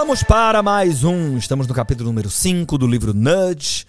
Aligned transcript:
Vamos 0.00 0.22
para 0.22 0.62
mais 0.62 1.04
um. 1.04 1.36
Estamos 1.36 1.66
no 1.66 1.74
capítulo 1.74 2.08
número 2.08 2.30
5 2.30 2.78
do 2.78 2.86
livro 2.86 3.12
Nudge. 3.12 3.84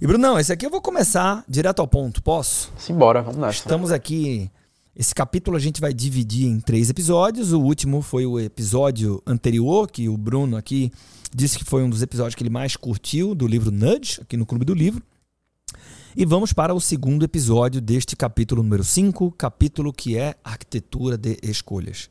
E 0.00 0.06
Brunão, 0.08 0.36
esse 0.36 0.52
aqui 0.52 0.66
eu 0.66 0.70
vou 0.70 0.82
começar 0.82 1.44
direto 1.48 1.78
ao 1.78 1.86
ponto, 1.86 2.20
posso? 2.20 2.72
Simbora, 2.76 3.22
vamos 3.22 3.38
nessa. 3.38 3.58
Estamos 3.58 3.92
aqui. 3.92 4.50
Esse 4.94 5.14
capítulo 5.14 5.56
a 5.56 5.60
gente 5.60 5.80
vai 5.80 5.94
dividir 5.94 6.48
em 6.48 6.58
três 6.58 6.90
episódios. 6.90 7.52
O 7.52 7.60
último 7.60 8.02
foi 8.02 8.26
o 8.26 8.40
episódio 8.40 9.22
anterior, 9.24 9.88
que 9.88 10.08
o 10.08 10.16
Bruno 10.16 10.56
aqui 10.56 10.90
disse 11.32 11.56
que 11.56 11.64
foi 11.64 11.84
um 11.84 11.88
dos 11.88 12.02
episódios 12.02 12.34
que 12.34 12.42
ele 12.42 12.50
mais 12.50 12.74
curtiu 12.74 13.32
do 13.32 13.46
livro 13.46 13.70
Nudge, 13.70 14.20
aqui 14.20 14.36
no 14.36 14.44
Clube 14.44 14.64
do 14.64 14.74
Livro. 14.74 15.00
E 16.16 16.26
vamos 16.26 16.52
para 16.52 16.74
o 16.74 16.80
segundo 16.80 17.24
episódio 17.24 17.80
deste 17.80 18.16
capítulo 18.16 18.64
número 18.64 18.82
5, 18.82 19.30
capítulo 19.38 19.92
que 19.92 20.18
é 20.18 20.34
Arquitetura 20.42 21.16
de 21.16 21.38
Escolhas. 21.40 22.10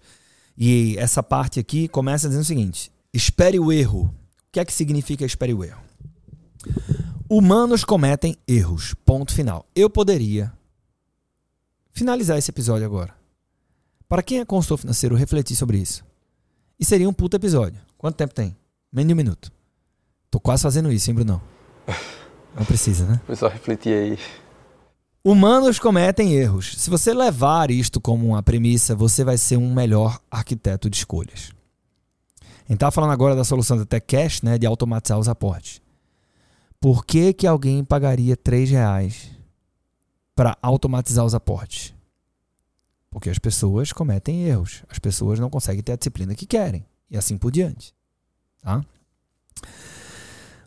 E 0.58 0.96
essa 0.98 1.22
parte 1.22 1.60
aqui 1.60 1.90
começa 1.90 2.30
dizendo 2.30 2.44
o 2.44 2.48
seguinte: 2.48 2.90
espere 3.14 3.60
o 3.60 3.72
erro. 3.72 4.04
O 4.04 4.52
que 4.52 4.60
é 4.60 4.66
que 4.66 4.74
significa 4.74 5.26
espere 5.26 5.54
o 5.54 5.64
erro? 5.64 5.82
Humanos 7.30 7.84
cometem 7.84 8.36
erros. 8.48 8.94
Ponto 9.06 9.34
final. 9.34 9.66
Eu 9.76 9.90
poderia 9.90 10.52
finalizar 11.92 12.38
esse 12.38 12.52
episódio 12.52 12.86
agora. 12.86 13.16
Para 14.08 14.22
quem 14.22 14.40
é 14.40 14.46
consultor 14.46 14.80
financeiro, 14.80 15.16
refletir 15.16 15.56
sobre 15.56 15.78
isso. 15.78 16.04
E 16.80 16.84
seria 16.84 17.08
um 17.08 17.14
puto 17.14 17.38
episódio. 17.38 17.80
Quanto 17.98 18.16
tempo 18.16 18.34
tem? 18.34 18.56
Menos 18.92 19.08
de 19.08 19.14
um 19.14 19.18
minuto. 19.18 19.52
Tô 20.30 20.40
quase 20.40 20.64
fazendo 20.64 20.92
isso, 20.92 21.10
hein, 21.10 21.16
Brunão? 21.16 21.42
Não 22.56 22.66
precisa, 22.66 23.06
né? 23.06 23.22
Só 23.36 23.48
refletir 23.48 23.94
aí. 23.94 24.20
Humanos 25.24 25.80
cometem 25.80 26.34
erros. 26.34 26.74
Se 26.78 26.90
você 26.90 27.14
levar 27.14 27.72
isto 27.72 28.02
como 28.02 28.28
uma 28.28 28.44
premissa, 28.44 28.96
você 28.96 29.24
vai 29.24 29.38
ser 29.38 29.56
um 29.56 29.74
melhor 29.74 30.20
arquiteto 30.30 30.90
de 30.90 30.98
escolhas. 30.98 31.52
Gente 32.72 32.78
está 32.78 32.90
falando 32.90 33.12
agora 33.12 33.36
da 33.36 33.44
solução 33.44 33.76
da 33.76 33.86
TechCash, 33.86 34.44
né, 34.44 34.58
de 34.58 34.66
automatizar 34.66 35.20
os 35.20 35.28
aportes. 35.28 35.82
Por 36.80 37.06
que, 37.06 37.34
que 37.34 37.46
alguém 37.46 37.84
pagaria 37.84 38.34
R$ 38.34 38.64
reais 38.64 39.30
para 40.34 40.58
automatizar 40.62 41.26
os 41.26 41.36
aportes? 41.36 41.94
Porque 43.10 43.30
as 43.30 43.38
pessoas 43.38 43.92
cometem 43.92 44.46
erros. 44.46 44.84
As 44.88 45.00
pessoas 45.00 45.38
não 45.38 45.50
conseguem 45.50 45.84
ter 45.84 45.92
a 45.92 45.96
disciplina 45.98 46.34
que 46.34 46.46
querem. 46.46 46.86
E 47.10 47.18
assim 47.18 47.38
por 47.38 47.52
diante. 47.52 47.94
Tá? 48.62 48.82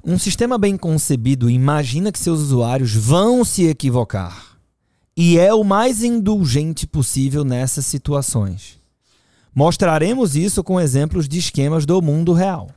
Um 0.04 0.18
sistema 0.18 0.58
bem 0.58 0.76
concebido 0.76 1.48
imagina 1.48 2.12
que 2.12 2.18
seus 2.18 2.38
usuários 2.38 2.94
vão 2.94 3.46
se 3.46 3.64
equivocar 3.64 4.58
e 5.16 5.38
é 5.38 5.54
o 5.54 5.64
mais 5.64 6.02
indulgente 6.02 6.86
possível 6.86 7.46
nessas 7.46 7.86
situações. 7.86 8.83
Mostraremos 9.54 10.34
isso 10.34 10.64
com 10.64 10.80
exemplos 10.80 11.28
de 11.28 11.38
esquemas 11.38 11.86
do 11.86 12.02
mundo 12.02 12.32
real. 12.32 12.70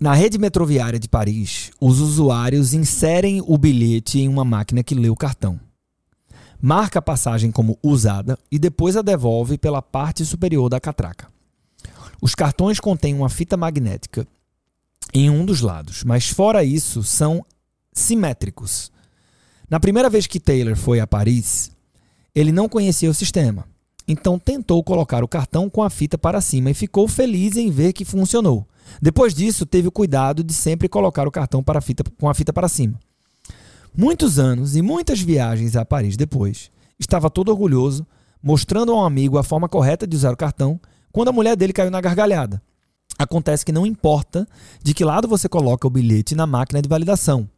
Na 0.00 0.14
rede 0.14 0.38
metroviária 0.38 0.98
de 0.98 1.06
Paris, 1.06 1.70
os 1.78 2.00
usuários 2.00 2.72
inserem 2.72 3.42
o 3.46 3.58
bilhete 3.58 4.18
em 4.18 4.28
uma 4.28 4.46
máquina 4.46 4.82
que 4.82 4.94
lê 4.94 5.10
o 5.10 5.16
cartão. 5.16 5.60
Marca 6.58 7.00
a 7.00 7.02
passagem 7.02 7.50
como 7.50 7.78
usada 7.82 8.38
e 8.50 8.58
depois 8.58 8.96
a 8.96 9.02
devolve 9.02 9.58
pela 9.58 9.82
parte 9.82 10.24
superior 10.24 10.70
da 10.70 10.80
catraca. 10.80 11.28
Os 12.18 12.34
cartões 12.34 12.80
contêm 12.80 13.14
uma 13.14 13.28
fita 13.28 13.58
magnética 13.58 14.26
em 15.12 15.28
um 15.28 15.44
dos 15.44 15.60
lados, 15.60 16.02
mas 16.02 16.30
fora 16.30 16.64
isso, 16.64 17.02
são 17.02 17.44
simétricos. 17.92 18.90
Na 19.68 19.78
primeira 19.78 20.08
vez 20.08 20.26
que 20.26 20.40
Taylor 20.40 20.76
foi 20.76 20.98
a 20.98 21.06
Paris, 21.06 21.70
ele 22.34 22.52
não 22.52 22.68
conhecia 22.68 23.10
o 23.10 23.14
sistema. 23.14 23.66
Então 24.06 24.38
tentou 24.38 24.82
colocar 24.82 25.22
o 25.22 25.28
cartão 25.28 25.70
com 25.70 25.82
a 25.82 25.90
fita 25.90 26.18
para 26.18 26.40
cima 26.40 26.70
e 26.70 26.74
ficou 26.74 27.06
feliz 27.06 27.56
em 27.56 27.70
ver 27.70 27.92
que 27.92 28.04
funcionou. 28.04 28.66
Depois 29.00 29.32
disso, 29.32 29.64
teve 29.64 29.88
o 29.88 29.92
cuidado 29.92 30.42
de 30.42 30.52
sempre 30.52 30.88
colocar 30.88 31.28
o 31.28 31.30
cartão 31.30 31.62
para 31.62 31.78
a 31.78 31.82
fita, 31.82 32.02
com 32.18 32.28
a 32.28 32.34
fita 32.34 32.52
para 32.52 32.68
cima. 32.68 32.98
Muitos 33.96 34.38
anos 34.38 34.76
e 34.76 34.82
muitas 34.82 35.20
viagens 35.20 35.76
a 35.76 35.84
Paris 35.84 36.16
depois, 36.16 36.70
estava 36.98 37.30
todo 37.30 37.50
orgulhoso, 37.50 38.06
mostrando 38.42 38.92
a 38.92 38.96
um 38.96 39.04
amigo 39.04 39.38
a 39.38 39.42
forma 39.42 39.68
correta 39.68 40.06
de 40.06 40.16
usar 40.16 40.32
o 40.32 40.36
cartão 40.36 40.80
quando 41.12 41.28
a 41.28 41.32
mulher 41.32 41.56
dele 41.56 41.72
caiu 41.72 41.90
na 41.90 42.00
gargalhada. 42.00 42.62
Acontece 43.18 43.64
que 43.64 43.72
não 43.72 43.84
importa 43.84 44.48
de 44.82 44.94
que 44.94 45.04
lado 45.04 45.28
você 45.28 45.48
coloca 45.48 45.86
o 45.86 45.90
bilhete 45.90 46.34
na 46.34 46.46
máquina 46.46 46.80
de 46.80 46.88
validação. 46.88 47.48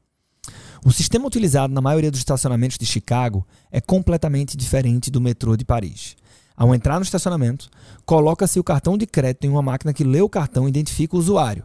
O 0.85 0.91
sistema 0.91 1.27
utilizado 1.27 1.73
na 1.73 1.81
maioria 1.81 2.11
dos 2.11 2.19
estacionamentos 2.19 2.77
de 2.77 2.85
Chicago 2.85 3.47
é 3.71 3.81
completamente 3.81 4.57
diferente 4.57 5.13
do 5.13 5.21
metrô 5.21 5.57
de 5.57 5.65
Paris. 5.65 6.17
Ao 6.57 6.75
entrar 6.75 6.99
no 6.99 7.05
estacionamento, 7.05 7.71
coloca-se 8.05 8.59
o 8.59 8.65
cartão 8.65 8.99
de 8.99 9.07
crédito 9.07 9.45
em 9.45 9.51
uma 9.51 9.63
máquina 9.63 9.93
que 9.93 10.03
lê 10.03 10.21
o 10.21 10.29
cartão 10.29 10.67
e 10.67 10.71
identifica 10.71 11.15
o 11.15 11.19
usuário. 11.21 11.65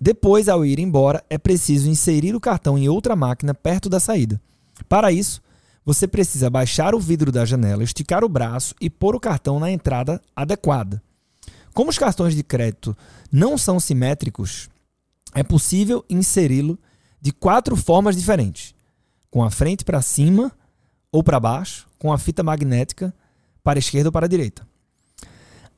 Depois, 0.00 0.48
ao 0.48 0.66
ir 0.66 0.80
embora, 0.80 1.22
é 1.30 1.38
preciso 1.38 1.88
inserir 1.88 2.34
o 2.34 2.40
cartão 2.40 2.76
em 2.76 2.88
outra 2.88 3.14
máquina 3.14 3.54
perto 3.54 3.88
da 3.88 4.00
saída. 4.00 4.40
Para 4.88 5.12
isso, 5.12 5.40
você 5.84 6.08
precisa 6.08 6.50
baixar 6.50 6.96
o 6.96 7.00
vidro 7.00 7.30
da 7.30 7.44
janela, 7.44 7.84
esticar 7.84 8.24
o 8.24 8.28
braço 8.28 8.74
e 8.80 8.90
pôr 8.90 9.14
o 9.14 9.20
cartão 9.20 9.60
na 9.60 9.70
entrada 9.70 10.20
adequada. 10.34 11.00
Como 11.72 11.90
os 11.90 11.98
cartões 11.98 12.34
de 12.34 12.42
crédito 12.42 12.96
não 13.30 13.56
são 13.56 13.78
simétricos, 13.78 14.68
é 15.32 15.44
possível 15.44 16.04
inseri-lo 16.10 16.76
de 17.22 17.30
quatro 17.32 17.76
formas 17.76 18.16
diferentes: 18.16 18.74
com 19.30 19.44
a 19.44 19.50
frente 19.50 19.84
para 19.84 20.02
cima 20.02 20.50
ou 21.12 21.22
para 21.22 21.38
baixo, 21.38 21.86
com 21.98 22.12
a 22.12 22.18
fita 22.18 22.42
magnética 22.42 23.14
para 23.62 23.78
a 23.78 23.80
esquerda 23.80 24.08
ou 24.08 24.12
para 24.12 24.26
a 24.26 24.28
direita. 24.28 24.66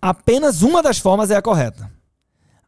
Apenas 0.00 0.62
uma 0.62 0.82
das 0.82 0.98
formas 0.98 1.30
é 1.30 1.36
a 1.36 1.42
correta. 1.42 1.92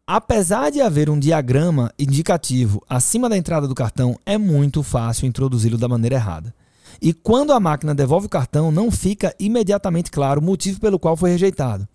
Apesar 0.06 0.70
de 0.70 0.80
haver 0.80 1.10
um 1.10 1.18
diagrama 1.18 1.92
indicativo 1.98 2.80
acima 2.88 3.28
da 3.28 3.36
entrada 3.36 3.66
do 3.66 3.74
cartão, 3.74 4.16
é 4.24 4.38
muito 4.38 4.82
fácil 4.82 5.26
introduzi-lo 5.26 5.76
da 5.76 5.88
maneira 5.88 6.14
errada. 6.14 6.54
E 7.02 7.12
quando 7.12 7.52
a 7.52 7.58
máquina 7.58 7.94
devolve 7.94 8.26
o 8.26 8.30
cartão, 8.30 8.70
não 8.70 8.90
fica 8.90 9.34
imediatamente 9.38 10.10
claro 10.10 10.40
o 10.40 10.44
motivo 10.44 10.80
pelo 10.80 10.98
qual 10.98 11.16
foi 11.16 11.30
rejeitado. 11.30 11.88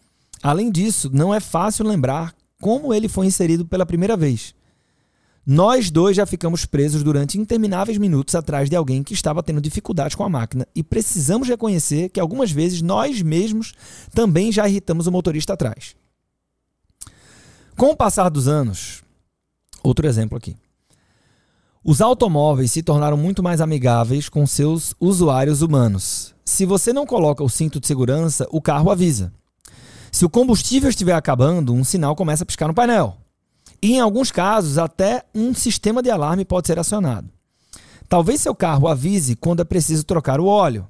Além 0.43 0.69
disso, 0.69 1.09
não 1.13 1.33
é 1.33 1.39
fácil 1.39 1.87
lembrar 1.87 2.33
como 2.59 2.93
ele 2.93 3.07
foi 3.07 3.27
inserido 3.27 3.65
pela 3.65 3.85
primeira 3.85 4.17
vez. 4.17 4.53
Nós 5.45 5.89
dois 5.89 6.15
já 6.15 6.25
ficamos 6.25 6.65
presos 6.65 7.01
durante 7.01 7.39
intermináveis 7.39 7.97
minutos 7.97 8.35
atrás 8.35 8.69
de 8.69 8.75
alguém 8.75 9.01
que 9.01 9.13
estava 9.13 9.41
tendo 9.41 9.59
dificuldades 9.59 10.15
com 10.15 10.23
a 10.23 10.29
máquina 10.29 10.67
e 10.75 10.83
precisamos 10.83 11.47
reconhecer 11.47 12.09
que 12.09 12.19
algumas 12.19 12.51
vezes 12.51 12.81
nós 12.81 13.21
mesmos 13.23 13.73
também 14.13 14.51
já 14.51 14.67
irritamos 14.67 15.07
o 15.07 15.11
motorista 15.11 15.53
atrás. 15.53 15.95
Com 17.75 17.87
o 17.87 17.95
passar 17.95 18.29
dos 18.29 18.47
anos, 18.47 19.01
outro 19.81 20.07
exemplo 20.07 20.37
aqui. 20.37 20.55
Os 21.83 21.99
automóveis 21.99 22.71
se 22.71 22.83
tornaram 22.83 23.17
muito 23.17 23.41
mais 23.41 23.59
amigáveis 23.59 24.29
com 24.29 24.45
seus 24.45 24.93
usuários 24.99 25.63
humanos. 25.63 26.35
Se 26.45 26.63
você 26.63 26.93
não 26.93 27.07
coloca 27.07 27.43
o 27.43 27.49
cinto 27.49 27.79
de 27.79 27.87
segurança, 27.87 28.47
o 28.51 28.61
carro 28.61 28.91
avisa. 28.91 29.33
Se 30.11 30.23
o 30.23 30.29
combustível 30.29 30.89
estiver 30.89 31.15
acabando, 31.15 31.73
um 31.73 31.83
sinal 31.83 32.15
começa 32.15 32.43
a 32.43 32.45
piscar 32.45 32.67
no 32.67 32.73
painel. 32.75 33.17
E 33.81 33.93
em 33.93 33.99
alguns 33.99 34.31
casos, 34.31 34.77
até 34.77 35.23
um 35.33 35.53
sistema 35.53 36.03
de 36.03 36.09
alarme 36.09 36.45
pode 36.45 36.67
ser 36.67 36.77
acionado. 36.77 37.29
Talvez 38.07 38.41
seu 38.41 38.53
carro 38.53 38.87
avise 38.87 39.35
quando 39.35 39.61
é 39.61 39.65
preciso 39.65 40.03
trocar 40.03 40.39
o 40.39 40.45
óleo. 40.45 40.87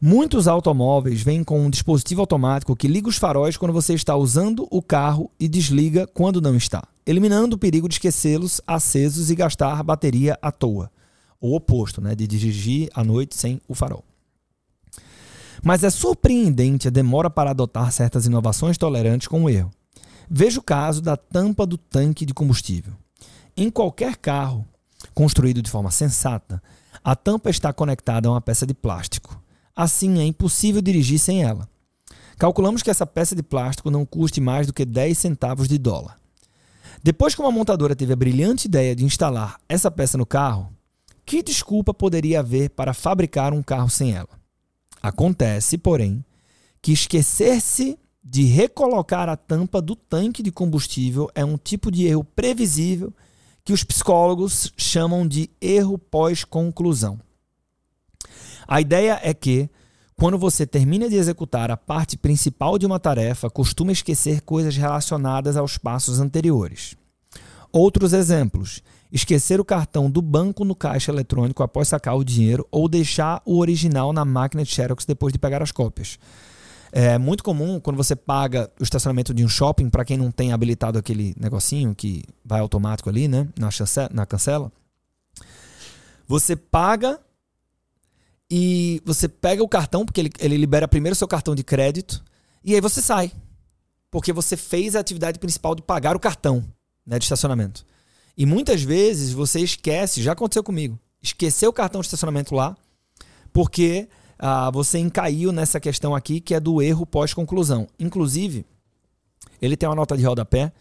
Muitos 0.00 0.48
automóveis 0.48 1.22
vêm 1.22 1.44
com 1.44 1.60
um 1.60 1.70
dispositivo 1.70 2.22
automático 2.22 2.74
que 2.74 2.88
liga 2.88 3.08
os 3.08 3.16
faróis 3.16 3.56
quando 3.56 3.72
você 3.72 3.94
está 3.94 4.16
usando 4.16 4.66
o 4.70 4.82
carro 4.82 5.30
e 5.38 5.46
desliga 5.46 6.06
quando 6.06 6.40
não 6.40 6.56
está 6.56 6.82
eliminando 7.10 7.56
o 7.56 7.58
perigo 7.58 7.88
de 7.88 7.94
esquecê-los 7.94 8.60
acesos 8.66 9.30
e 9.30 9.34
gastar 9.34 9.82
bateria 9.82 10.38
à 10.40 10.52
toa. 10.52 10.90
O 11.40 11.56
oposto, 11.56 12.00
né, 12.00 12.14
de 12.14 12.26
dirigir 12.26 12.88
à 12.94 13.02
noite 13.02 13.34
sem 13.34 13.60
o 13.66 13.74
farol. 13.74 14.04
Mas 15.62 15.82
é 15.82 15.90
surpreendente 15.90 16.88
a 16.88 16.90
demora 16.90 17.28
para 17.28 17.50
adotar 17.50 17.90
certas 17.92 18.26
inovações 18.26 18.78
tolerantes 18.78 19.26
com 19.26 19.44
o 19.44 19.50
erro. 19.50 19.70
Veja 20.32 20.60
o 20.60 20.62
caso 20.62 21.02
da 21.02 21.16
tampa 21.16 21.66
do 21.66 21.76
tanque 21.76 22.24
de 22.24 22.32
combustível. 22.32 22.92
Em 23.56 23.68
qualquer 23.68 24.16
carro 24.16 24.64
construído 25.12 25.60
de 25.60 25.68
forma 25.68 25.90
sensata, 25.90 26.62
a 27.02 27.16
tampa 27.16 27.50
está 27.50 27.72
conectada 27.72 28.28
a 28.28 28.30
uma 28.30 28.40
peça 28.40 28.64
de 28.64 28.72
plástico. 28.72 29.42
Assim, 29.74 30.20
é 30.20 30.24
impossível 30.24 30.80
dirigir 30.80 31.18
sem 31.18 31.42
ela. 31.42 31.68
Calculamos 32.38 32.80
que 32.80 32.90
essa 32.90 33.04
peça 33.04 33.34
de 33.34 33.42
plástico 33.42 33.90
não 33.90 34.06
custe 34.06 34.40
mais 34.40 34.68
do 34.68 34.72
que 34.72 34.84
10 34.84 35.18
centavos 35.18 35.66
de 35.66 35.78
dólar. 35.78 36.16
Depois 37.02 37.34
que 37.34 37.40
uma 37.40 37.50
montadora 37.50 37.96
teve 37.96 38.12
a 38.12 38.16
brilhante 38.16 38.68
ideia 38.68 38.94
de 38.94 39.04
instalar 39.04 39.58
essa 39.68 39.90
peça 39.90 40.16
no 40.16 40.26
carro, 40.26 40.72
que 41.26 41.42
desculpa 41.42 41.92
poderia 41.92 42.40
haver 42.40 42.70
para 42.70 42.94
fabricar 42.94 43.52
um 43.52 43.62
carro 43.62 43.90
sem 43.90 44.14
ela? 44.14 44.28
Acontece, 45.02 45.76
porém, 45.76 46.24
que 46.80 46.92
esquecer-se 46.92 47.98
de 48.30 48.44
recolocar 48.44 49.28
a 49.28 49.36
tampa 49.36 49.82
do 49.82 49.96
tanque 49.96 50.40
de 50.40 50.52
combustível 50.52 51.28
é 51.34 51.44
um 51.44 51.58
tipo 51.58 51.90
de 51.90 52.06
erro 52.06 52.22
previsível 52.22 53.12
que 53.64 53.72
os 53.72 53.82
psicólogos 53.82 54.72
chamam 54.76 55.26
de 55.26 55.50
erro 55.60 55.98
pós-conclusão. 55.98 57.18
A 58.68 58.80
ideia 58.80 59.18
é 59.20 59.34
que, 59.34 59.68
quando 60.14 60.38
você 60.38 60.64
termina 60.64 61.08
de 61.08 61.16
executar 61.16 61.72
a 61.72 61.76
parte 61.76 62.16
principal 62.16 62.78
de 62.78 62.86
uma 62.86 63.00
tarefa, 63.00 63.50
costuma 63.50 63.90
esquecer 63.90 64.42
coisas 64.42 64.76
relacionadas 64.76 65.56
aos 65.56 65.76
passos 65.76 66.20
anteriores. 66.20 66.94
Outros 67.72 68.12
exemplos: 68.12 68.80
esquecer 69.10 69.58
o 69.58 69.64
cartão 69.64 70.08
do 70.08 70.22
banco 70.22 70.64
no 70.64 70.76
caixa 70.76 71.10
eletrônico 71.10 71.64
após 71.64 71.88
sacar 71.88 72.16
o 72.16 72.22
dinheiro 72.22 72.64
ou 72.70 72.88
deixar 72.88 73.42
o 73.44 73.58
original 73.58 74.12
na 74.12 74.24
máquina 74.24 74.62
de 74.62 74.70
Xerox 74.70 75.04
depois 75.04 75.32
de 75.32 75.38
pegar 75.40 75.64
as 75.64 75.72
cópias. 75.72 76.16
É 76.92 77.18
muito 77.18 77.44
comum 77.44 77.78
quando 77.78 77.96
você 77.96 78.16
paga 78.16 78.70
o 78.80 78.82
estacionamento 78.82 79.32
de 79.32 79.44
um 79.44 79.48
shopping, 79.48 79.88
para 79.88 80.04
quem 80.04 80.16
não 80.16 80.30
tem 80.30 80.52
habilitado 80.52 80.98
aquele 80.98 81.34
negocinho 81.38 81.94
que 81.94 82.24
vai 82.44 82.60
automático 82.60 83.08
ali, 83.08 83.28
né, 83.28 83.48
na, 83.56 83.70
chancela, 83.70 84.10
na 84.12 84.26
cancela, 84.26 84.72
você 86.26 86.56
paga 86.56 87.20
e 88.50 89.00
você 89.04 89.28
pega 89.28 89.62
o 89.62 89.68
cartão, 89.68 90.04
porque 90.04 90.20
ele, 90.20 90.30
ele 90.40 90.56
libera 90.56 90.88
primeiro 90.88 91.12
o 91.12 91.16
seu 91.16 91.28
cartão 91.28 91.54
de 91.54 91.62
crédito, 91.62 92.24
e 92.64 92.74
aí 92.74 92.80
você 92.80 93.00
sai. 93.00 93.32
Porque 94.10 94.32
você 94.32 94.56
fez 94.56 94.96
a 94.96 95.00
atividade 95.00 95.38
principal 95.38 95.74
de 95.74 95.82
pagar 95.82 96.16
o 96.16 96.20
cartão 96.20 96.64
né, 97.06 97.18
de 97.18 97.24
estacionamento. 97.24 97.86
E 98.36 98.44
muitas 98.44 98.82
vezes 98.82 99.32
você 99.32 99.60
esquece, 99.60 100.22
já 100.22 100.32
aconteceu 100.32 100.64
comigo, 100.64 100.98
esqueceu 101.22 101.70
o 101.70 101.72
cartão 101.72 102.00
de 102.00 102.08
estacionamento 102.08 102.54
lá, 102.54 102.76
porque 103.52 104.08
ah, 104.40 104.70
você 104.70 104.98
encaiu 104.98 105.52
nessa 105.52 105.78
questão 105.78 106.14
aqui 106.14 106.40
que 106.40 106.54
é 106.54 106.60
do 106.60 106.80
erro 106.80 107.04
pós-conclusão. 107.04 107.86
Inclusive, 107.98 108.64
ele 109.60 109.76
tem 109.76 109.88
uma 109.88 109.94
nota 109.94 110.16
de 110.16 110.24
rodapé, 110.24 110.72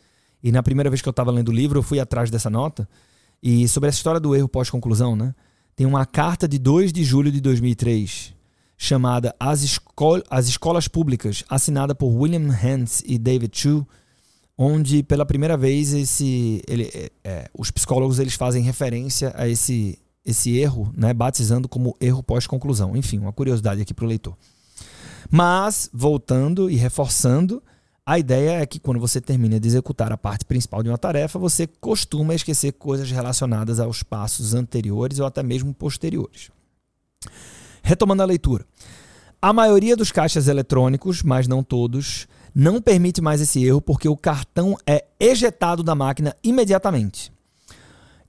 e 0.41 0.51
na 0.51 0.63
primeira 0.63 0.89
vez 0.89 1.01
que 1.01 1.07
eu 1.07 1.11
estava 1.11 1.29
lendo 1.29 1.49
o 1.49 1.53
livro, 1.53 1.77
eu 1.77 1.83
fui 1.83 1.99
atrás 1.99 2.31
dessa 2.31 2.49
nota, 2.49 2.87
e 3.43 3.67
sobre 3.67 3.89
essa 3.89 3.97
história 3.97 4.19
do 4.19 4.33
erro 4.33 4.47
pós-conclusão, 4.47 5.15
né? 5.15 5.35
tem 5.75 5.85
uma 5.85 6.05
carta 6.05 6.47
de 6.47 6.57
2 6.57 6.91
de 6.91 7.03
julho 7.03 7.31
de 7.31 7.39
2003 7.39 8.33
chamada 8.77 9.35
As, 9.39 9.61
Escol 9.61 10.21
As 10.29 10.47
Escolas 10.47 10.87
Públicas, 10.87 11.43
assinada 11.49 11.93
por 11.93 12.07
William 12.07 12.49
Hans 12.49 13.03
e 13.05 13.17
David 13.17 13.57
Chu, 13.57 13.87
onde 14.57 15.03
pela 15.03 15.25
primeira 15.25 15.55
vez 15.55 15.93
esse, 15.93 16.61
ele, 16.67 16.89
é, 16.93 17.11
é, 17.23 17.49
os 17.57 17.71
psicólogos 17.71 18.19
eles 18.19 18.35
fazem 18.35 18.61
referência 18.61 19.33
a 19.35 19.47
esse, 19.47 19.97
esse 20.29 20.57
erro, 20.57 20.93
né, 20.95 21.13
batizando 21.13 21.67
como 21.67 21.95
erro 21.99 22.23
pós-conclusão. 22.23 22.95
Enfim, 22.95 23.19
uma 23.19 23.33
curiosidade 23.33 23.81
aqui 23.81 23.93
para 23.93 24.05
o 24.05 24.07
leitor. 24.07 24.35
Mas, 25.29 25.89
voltando 25.93 26.69
e 26.69 26.75
reforçando, 26.75 27.61
a 28.05 28.17
ideia 28.17 28.61
é 28.61 28.65
que 28.65 28.79
quando 28.79 28.99
você 28.99 29.21
termina 29.21 29.59
de 29.59 29.67
executar 29.67 30.11
a 30.11 30.17
parte 30.17 30.45
principal 30.45 30.81
de 30.81 30.89
uma 30.89 30.97
tarefa, 30.97 31.37
você 31.37 31.67
costuma 31.67 32.33
esquecer 32.33 32.71
coisas 32.73 33.11
relacionadas 33.11 33.79
aos 33.79 34.01
passos 34.01 34.53
anteriores 34.53 35.19
ou 35.19 35.25
até 35.25 35.43
mesmo 35.43 35.73
posteriores. 35.73 36.49
Retomando 37.83 38.23
a 38.23 38.25
leitura. 38.25 38.65
A 39.41 39.53
maioria 39.53 39.95
dos 39.95 40.11
caixas 40.11 40.47
eletrônicos, 40.47 41.23
mas 41.23 41.47
não 41.47 41.63
todos, 41.63 42.27
não 42.53 42.81
permite 42.81 43.21
mais 43.21 43.41
esse 43.41 43.63
erro 43.63 43.79
porque 43.79 44.09
o 44.09 44.17
cartão 44.17 44.75
é 44.85 45.05
ejetado 45.19 45.83
da 45.83 45.95
máquina 45.95 46.35
imediatamente. 46.43 47.31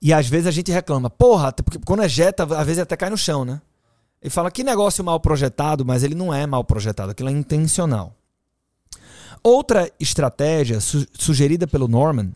E 0.01 0.13
às 0.13 0.27
vezes 0.27 0.47
a 0.47 0.51
gente 0.51 0.73
reclama, 0.73 1.11
porra, 1.11 1.53
porque 1.53 1.79
quando 1.85 2.03
ejeta, 2.03 2.45
às 2.45 2.67
vezes 2.67 2.79
até 2.79 2.97
cai 2.97 3.11
no 3.11 3.19
chão, 3.19 3.45
né? 3.45 3.61
E 4.23 4.31
fala 4.31 4.51
que 4.51 4.65
negócio 4.65 5.05
mal 5.05 5.19
projetado, 5.21 5.85
mas 5.85 6.03
ele 6.03 6.15
não 6.15 6.33
é 6.33 6.47
mal 6.47 6.65
projetado, 6.65 7.11
aquilo 7.11 7.29
é 7.29 7.33
intencional. 7.33 8.15
Outra 9.43 9.91
estratégia 9.99 10.81
su 10.81 11.07
sugerida 11.15 11.67
pelo 11.67 11.89
Norman 11.89 12.33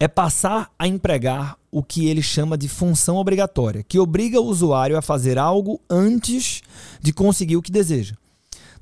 é 0.00 0.08
passar 0.08 0.72
a 0.76 0.88
empregar 0.88 1.56
o 1.70 1.82
que 1.82 2.08
ele 2.08 2.22
chama 2.22 2.58
de 2.58 2.68
função 2.68 3.16
obrigatória, 3.16 3.84
que 3.84 3.98
obriga 3.98 4.40
o 4.40 4.46
usuário 4.46 4.96
a 4.96 5.02
fazer 5.02 5.38
algo 5.38 5.80
antes 5.88 6.62
de 7.00 7.12
conseguir 7.12 7.56
o 7.56 7.62
que 7.62 7.70
deseja. 7.70 8.16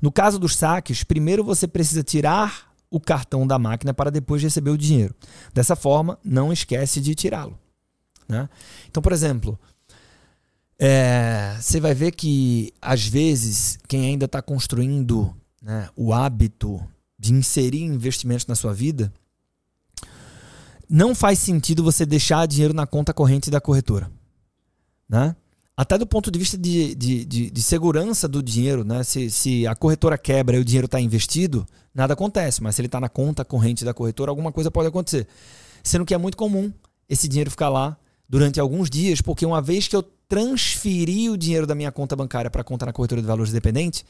No 0.01 0.11
caso 0.11 0.39
dos 0.39 0.55
saques, 0.55 1.03
primeiro 1.03 1.43
você 1.43 1.67
precisa 1.67 2.03
tirar 2.03 2.73
o 2.89 2.99
cartão 2.99 3.45
da 3.45 3.57
máquina 3.57 3.93
para 3.93 4.11
depois 4.11 4.41
receber 4.41 4.71
o 4.71 4.77
dinheiro. 4.77 5.15
Dessa 5.53 5.75
forma, 5.75 6.19
não 6.23 6.51
esquece 6.51 6.99
de 6.99 7.15
tirá-lo. 7.15 7.57
Né? 8.33 8.49
Então, 8.89 9.03
por 9.03 9.11
exemplo, 9.11 9.59
é, 10.79 11.55
você 11.61 11.79
vai 11.79 11.93
ver 11.93 12.11
que 12.13 12.73
às 12.81 13.07
vezes 13.07 13.77
quem 13.87 14.07
ainda 14.07 14.25
está 14.25 14.41
construindo 14.41 15.31
né, 15.61 15.87
o 15.95 16.11
hábito 16.11 16.83
de 17.17 17.31
inserir 17.31 17.83
investimentos 17.83 18.47
na 18.47 18.55
sua 18.55 18.73
vida, 18.73 19.13
não 20.89 21.13
faz 21.13 21.37
sentido 21.37 21.83
você 21.83 22.07
deixar 22.07 22.47
dinheiro 22.47 22.73
na 22.73 22.87
conta 22.87 23.13
corrente 23.13 23.51
da 23.51 23.61
corretora. 23.61 24.11
Né? 25.07 25.35
Até 25.77 25.95
do 25.95 26.07
ponto 26.07 26.31
de 26.31 26.39
vista 26.39 26.57
de, 26.57 26.95
de, 26.95 27.23
de, 27.23 27.51
de 27.51 27.61
segurança 27.61 28.27
do 28.27 28.41
dinheiro, 28.41 28.83
né? 28.83 29.03
se, 29.03 29.29
se 29.29 29.67
a 29.67 29.75
corretora 29.75 30.17
quebra 30.17 30.57
e 30.57 30.59
o 30.59 30.65
dinheiro 30.65 30.85
está 30.85 30.99
investido, 30.99 31.67
nada 31.93 32.13
acontece. 32.13 32.63
Mas 32.63 32.75
se 32.75 32.81
ele 32.81 32.87
está 32.87 32.99
na 32.99 33.09
conta 33.09 33.45
corrente 33.45 33.85
da 33.85 33.93
corretora, 33.93 34.31
alguma 34.31 34.51
coisa 34.51 34.71
pode 34.71 34.87
acontecer. 34.87 35.27
Sendo 35.83 36.03
que 36.03 36.15
é 36.15 36.17
muito 36.17 36.35
comum 36.35 36.73
esse 37.07 37.27
dinheiro 37.27 37.51
ficar 37.51 37.69
lá 37.69 37.95
durante 38.27 38.59
alguns 38.59 38.89
dias, 38.89 39.21
porque 39.21 39.45
uma 39.45 39.61
vez 39.61 39.87
que 39.87 39.95
eu 39.95 40.03
transferi 40.27 41.29
o 41.29 41.37
dinheiro 41.37 41.67
da 41.67 41.75
minha 41.75 41.91
conta 41.91 42.15
bancária 42.15 42.49
para 42.49 42.61
a 42.61 42.63
conta 42.63 42.85
na 42.85 42.93
corretora 42.93 43.21
de 43.21 43.27
valores 43.27 43.51
independente, 43.51 44.05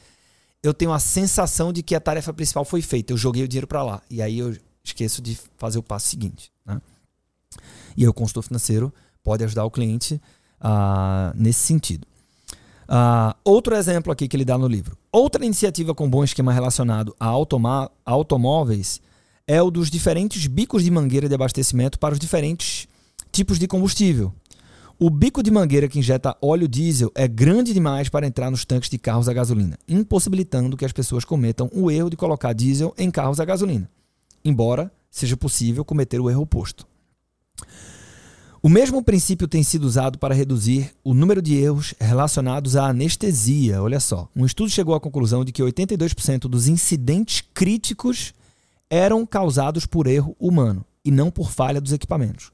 eu 0.62 0.72
tenho 0.72 0.92
a 0.92 0.98
sensação 0.98 1.72
de 1.72 1.82
que 1.82 1.94
a 1.94 2.00
tarefa 2.00 2.32
principal 2.32 2.64
foi 2.64 2.80
feita. 2.80 3.12
Eu 3.12 3.18
joguei 3.18 3.44
o 3.44 3.48
dinheiro 3.48 3.66
para 3.66 3.82
lá. 3.82 4.02
E 4.10 4.22
aí 4.22 4.38
eu 4.38 4.56
esqueço 4.82 5.20
de 5.20 5.38
fazer 5.58 5.78
o 5.78 5.82
passo 5.82 6.08
seguinte. 6.08 6.50
Né? 6.64 6.80
E 7.96 8.02
aí 8.02 8.08
o 8.08 8.14
consultor 8.14 8.42
financeiro 8.42 8.92
pode 9.22 9.44
ajudar 9.44 9.64
o 9.64 9.70
cliente 9.70 10.20
uh, 10.60 11.34
nesse 11.34 11.60
sentido. 11.60 12.06
Uh, 12.84 13.34
outro 13.44 13.74
exemplo 13.74 14.12
aqui 14.12 14.26
que 14.26 14.36
ele 14.36 14.44
dá 14.44 14.56
no 14.56 14.66
livro. 14.66 14.96
Outra 15.12 15.44
iniciativa 15.44 15.94
com 15.94 16.08
bom 16.08 16.24
esquema 16.24 16.52
relacionado 16.52 17.14
a 17.20 17.26
automóveis 18.04 19.00
é 19.46 19.60
o 19.62 19.70
dos 19.70 19.90
diferentes 19.90 20.46
bicos 20.46 20.82
de 20.82 20.90
mangueira 20.90 21.28
de 21.28 21.34
abastecimento 21.34 21.98
para 21.98 22.14
os 22.14 22.18
diferentes 22.18 22.88
tipos 23.34 23.58
de 23.58 23.66
combustível. 23.66 24.32
O 24.96 25.10
bico 25.10 25.42
de 25.42 25.50
mangueira 25.50 25.88
que 25.88 25.98
injeta 25.98 26.36
óleo 26.40 26.68
diesel 26.68 27.10
é 27.16 27.26
grande 27.26 27.74
demais 27.74 28.08
para 28.08 28.28
entrar 28.28 28.48
nos 28.48 28.64
tanques 28.64 28.88
de 28.88 28.96
carros 28.96 29.28
a 29.28 29.32
gasolina, 29.32 29.76
impossibilitando 29.88 30.76
que 30.76 30.84
as 30.84 30.92
pessoas 30.92 31.24
cometam 31.24 31.68
o 31.74 31.90
erro 31.90 32.08
de 32.08 32.16
colocar 32.16 32.52
diesel 32.52 32.94
em 32.96 33.10
carros 33.10 33.40
a 33.40 33.44
gasolina, 33.44 33.90
embora 34.44 34.90
seja 35.10 35.36
possível 35.36 35.84
cometer 35.84 36.20
o 36.20 36.30
erro 36.30 36.42
oposto. 36.42 36.86
O 38.62 38.68
mesmo 38.68 39.02
princípio 39.02 39.48
tem 39.48 39.64
sido 39.64 39.82
usado 39.82 40.16
para 40.16 40.32
reduzir 40.32 40.92
o 41.02 41.12
número 41.12 41.42
de 41.42 41.56
erros 41.56 41.92
relacionados 42.00 42.76
à 42.76 42.86
anestesia. 42.86 43.82
Olha 43.82 43.98
só, 43.98 44.28
um 44.34 44.46
estudo 44.46 44.70
chegou 44.70 44.94
à 44.94 45.00
conclusão 45.00 45.44
de 45.44 45.50
que 45.50 45.62
82% 45.62 46.42
dos 46.42 46.68
incidentes 46.68 47.42
críticos 47.52 48.32
eram 48.88 49.26
causados 49.26 49.86
por 49.86 50.06
erro 50.06 50.36
humano 50.38 50.84
e 51.04 51.10
não 51.10 51.32
por 51.32 51.50
falha 51.50 51.80
dos 51.80 51.92
equipamentos. 51.92 52.53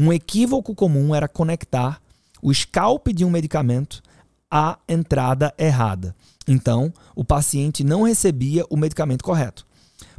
Um 0.00 0.12
equívoco 0.12 0.76
comum 0.76 1.12
era 1.12 1.26
conectar 1.26 2.00
o 2.40 2.54
scalp 2.54 3.08
de 3.08 3.24
um 3.24 3.30
medicamento 3.30 4.00
à 4.48 4.78
entrada 4.88 5.52
errada. 5.58 6.14
Então, 6.46 6.94
o 7.16 7.24
paciente 7.24 7.82
não 7.82 8.02
recebia 8.02 8.64
o 8.70 8.76
medicamento 8.76 9.24
correto. 9.24 9.66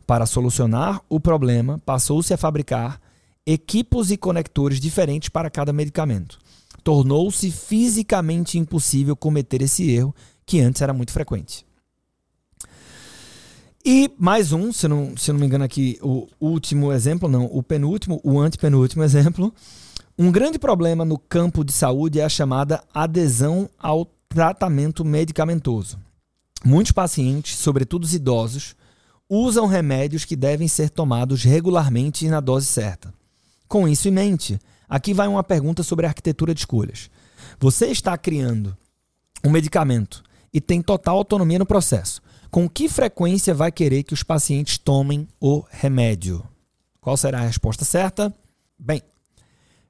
Para 0.06 0.26
solucionar 0.26 1.02
o 1.08 1.18
problema, 1.18 1.80
passou-se 1.86 2.34
a 2.34 2.38
fabricar 2.38 3.00
equipos 3.46 4.12
e 4.12 4.18
conectores 4.18 4.82
diferentes 4.82 5.30
para 5.30 5.50
cada 5.50 5.72
medicamento. 5.72 6.38
Tornou-se 6.84 7.50
fisicamente 7.50 8.60
impossível 8.60 9.16
cometer 9.16 9.62
esse 9.62 9.90
erro, 9.90 10.14
que 10.46 10.60
antes 10.60 10.82
era 10.82 10.92
muito 10.92 11.14
frequente. 11.14 11.66
E 13.92 14.08
mais 14.20 14.52
um, 14.52 14.72
se 14.72 14.88
não, 14.88 15.18
se 15.18 15.34
não 15.34 15.40
me 15.40 15.48
engano 15.48 15.64
aqui, 15.64 15.98
o 16.04 16.28
último 16.40 16.94
exemplo, 16.94 17.28
não, 17.28 17.46
o 17.46 17.64
penúltimo, 17.64 18.22
o 18.24 18.40
antepenúltimo 18.40 19.02
exemplo. 19.02 19.52
Um 20.16 20.32
grande 20.32 20.60
problema 20.60 21.04
no 21.04 21.18
campo 21.18 21.64
de 21.64 21.72
saúde 21.72 22.20
é 22.20 22.24
a 22.24 22.30
chamada 22.30 22.84
adesão 22.94 23.68
ao 23.80 24.06
tratamento 24.28 25.04
medicamentoso. 25.04 25.98
Muitos 26.64 26.92
pacientes, 26.92 27.58
sobretudo 27.58 28.04
os 28.04 28.14
idosos, 28.14 28.76
usam 29.28 29.66
remédios 29.66 30.24
que 30.24 30.36
devem 30.36 30.68
ser 30.68 30.92
tomados 30.92 31.44
regularmente 31.44 32.28
e 32.28 32.30
na 32.30 32.40
dose 32.40 32.68
certa. 32.68 33.12
Com 33.68 33.88
isso 33.88 34.08
em 34.08 34.12
mente, 34.12 34.60
aqui 34.88 35.16
vai 35.16 35.28
uma 35.28 35.44
pergunta 35.44 35.82
sobre 35.82 36.06
a 36.06 36.10
arquitetura 36.10 36.54
de 36.54 36.60
escolhas. 36.60 37.10
Você 37.60 37.88
está 37.88 38.16
criando 38.20 38.78
um 39.44 39.50
medicamento 39.50 40.22
e 40.54 40.62
tem 40.62 40.80
total 40.80 41.18
autonomia 41.18 41.58
no 41.58 41.66
processo 41.66 42.22
com 42.50 42.68
que 42.68 42.90
frequência 42.90 43.54
vai 43.54 43.72
querer 43.72 44.04
que 44.04 44.14
os 44.14 44.24
pacientes 44.24 44.78
tomem 44.78 45.28
o 45.40 45.64
remédio? 45.70 46.44
Qual 47.00 47.16
será 47.16 47.40
a 47.40 47.46
resposta 47.46 47.86
certa? 47.86 48.34
Bem, 48.78 49.02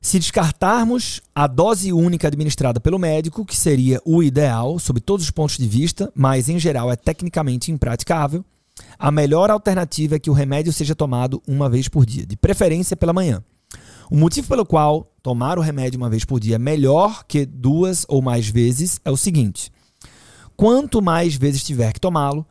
se 0.01 0.20
descartarmos 0.20 1.22
a 1.34 1.48
dose 1.48 1.92
única 1.92 2.28
administrada 2.28 2.80
pelo 2.80 3.00
médico, 3.00 3.46
que 3.46 3.56
seria 3.56 4.01
o 4.06 4.24
ideal 4.24 4.80
sob 4.80 5.00
todos 5.00 5.25
os 5.25 5.32
pontos 5.32 5.58
de 5.58 5.68
vista, 5.68 6.12
mas 6.16 6.48
em 6.50 6.60
geral 6.60 6.92
é 6.92 6.96
tecnicamente 6.96 7.72
impraticável, 7.72 8.44
a 8.98 9.12
melhor 9.12 9.51
alternativa 9.51 10.16
é 10.16 10.20
que 10.20 10.30
o 10.30 10.34
remédio 10.34 10.72
seja 10.72 10.96
tomado 10.96 11.42
uma 11.48 11.70
vez 11.70 11.88
por 11.88 12.06
dia, 12.06 12.25
de 12.25 12.38
preferência 12.38 12.96
pela 12.96 13.13
manhã. 13.13 13.44
O 14.10 14.16
motivo 14.16 14.48
pelo 14.48 14.66
qual 14.66 15.12
tomar 15.22 15.60
o 15.60 15.62
remédio 15.62 15.98
uma 15.98 16.10
vez 16.10 16.25
por 16.25 16.39
dia 16.39 16.56
é 16.56 16.60
melhor 16.60 17.24
que 17.25 17.46
duas 17.46 18.06
ou 18.08 18.22
mais 18.22 18.48
vezes 18.48 19.00
é 19.04 19.12
o 19.12 19.18
seguinte: 19.18 19.72
quanto 20.60 21.01
mais 21.01 21.36
vezes 21.36 21.63
tiver 21.63 21.94
que 21.94 22.01
tomá-lo, 22.01 22.46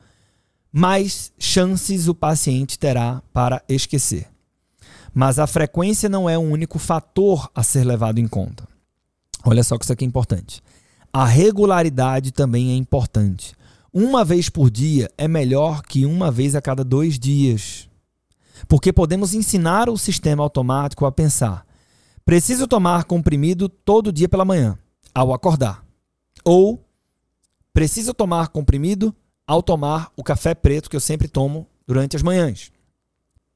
mais 0.73 1.31
chances 1.38 2.09
o 2.09 2.15
paciente 2.15 2.79
terá 2.79 3.23
para 3.35 3.62
esquecer. 3.69 4.27
Mas 5.12 5.38
a 5.38 5.47
frequência 5.47 6.09
não 6.09 6.27
é 6.27 6.38
o 6.38 6.41
único 6.41 6.79
fator 6.79 7.50
a 7.55 7.62
ser 7.62 7.85
levado 7.85 8.19
em 8.19 8.27
conta. 8.27 8.67
Olha 9.45 9.62
só 9.62 9.77
que 9.77 9.85
isso 9.85 9.93
aqui 9.93 10.07
é 10.07 10.09
importante. 10.09 10.62
A 11.12 11.27
regularidade 11.27 12.33
também 12.33 12.71
é 12.71 12.77
importante. 12.77 13.55
Uma 13.93 14.25
vez 14.25 14.49
por 14.49 14.71
dia 14.71 15.11
é 15.19 15.29
melhor 15.29 15.83
que 15.83 16.07
uma 16.07 16.31
vez 16.31 16.55
a 16.55 16.62
cada 16.62 16.83
dois 16.83 17.19
dias. 17.19 17.91
Porque 18.67 18.91
podemos 18.91 19.35
ensinar 19.35 19.91
o 19.91 19.99
sistema 19.99 20.43
automático 20.43 21.05
a 21.05 21.12
pensar: 21.12 21.67
preciso 22.25 22.67
tomar 22.67 23.05
comprimido 23.05 23.69
todo 23.69 24.11
dia 24.11 24.31
pela 24.31 24.47
manhã, 24.47 24.79
ao 25.15 25.35
acordar. 25.35 25.85
Ou 26.43 26.88
preciso 27.79 28.13
tomar 28.13 28.49
comprimido 28.49 29.15
ao 29.47 29.63
tomar 29.63 30.11
o 30.17 30.25
café 30.25 30.53
preto 30.53 30.91
que 30.91 30.97
eu 30.97 31.01
sempre 31.01 31.29
tomo 31.29 31.65
durante 31.87 32.17
as 32.17 32.25
manhãs. 32.25 32.73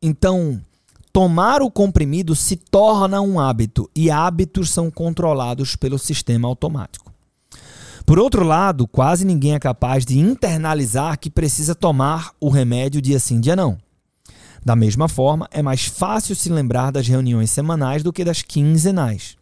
Então, 0.01 0.61
tomar 1.13 1.61
o 1.61 1.69
comprimido 1.69 2.37
se 2.37 2.55
torna 2.55 3.21
um 3.21 3.41
hábito 3.41 3.91
e 3.97 4.13
hábitos 4.13 4.71
são 4.71 4.93
controlados 4.93 5.75
pelo 5.75 5.99
sistema 5.99 6.47
automático. 6.47 7.13
Por 8.07 8.17
outro 8.17 8.45
lado, 8.45 8.87
quase 8.87 9.25
ninguém 9.25 9.55
é 9.55 9.59
capaz 9.59 10.07
de 10.07 10.17
internalizar 10.21 11.19
que 11.19 11.29
precisa 11.29 11.75
tomar 11.75 12.31
o 12.39 12.49
remédio 12.49 13.03
dia 13.03 13.19
sim, 13.19 13.41
dia 13.41 13.57
não. 13.57 13.77
Da 14.65 14.77
mesma 14.77 15.09
forma, 15.09 15.49
é 15.51 15.63
mais 15.63 15.87
fácil 15.87 16.37
se 16.37 16.49
lembrar 16.49 16.93
das 16.93 17.09
reuniões 17.09 17.51
semanais 17.51 18.05
do 18.05 18.13
que 18.13 18.25
das 18.25 18.41
quinzenais. 18.41 19.37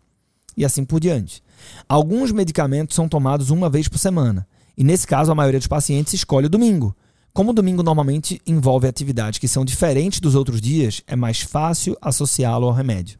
E 0.56 0.64
assim 0.64 0.86
por 0.86 1.00
diante. 1.00 1.42
Alguns 1.86 2.32
medicamentos 2.32 2.96
são 2.96 3.06
tomados 3.06 3.50
uma 3.50 3.68
vez 3.68 3.86
por 3.86 3.98
semana, 3.98 4.48
e 4.76 4.84
nesse 4.84 5.06
caso, 5.06 5.30
a 5.30 5.34
maioria 5.34 5.60
dos 5.60 5.66
pacientes 5.66 6.14
escolhe 6.14 6.46
o 6.46 6.50
domingo. 6.50 6.94
Como 7.32 7.50
o 7.50 7.54
domingo 7.54 7.82
normalmente 7.82 8.40
envolve 8.46 8.88
atividades 8.88 9.38
que 9.38 9.46
são 9.46 9.64
diferentes 9.64 10.20
dos 10.20 10.34
outros 10.34 10.60
dias, 10.60 11.02
é 11.06 11.14
mais 11.14 11.40
fácil 11.40 11.96
associá-lo 12.00 12.66
ao 12.66 12.72
remédio. 12.72 13.18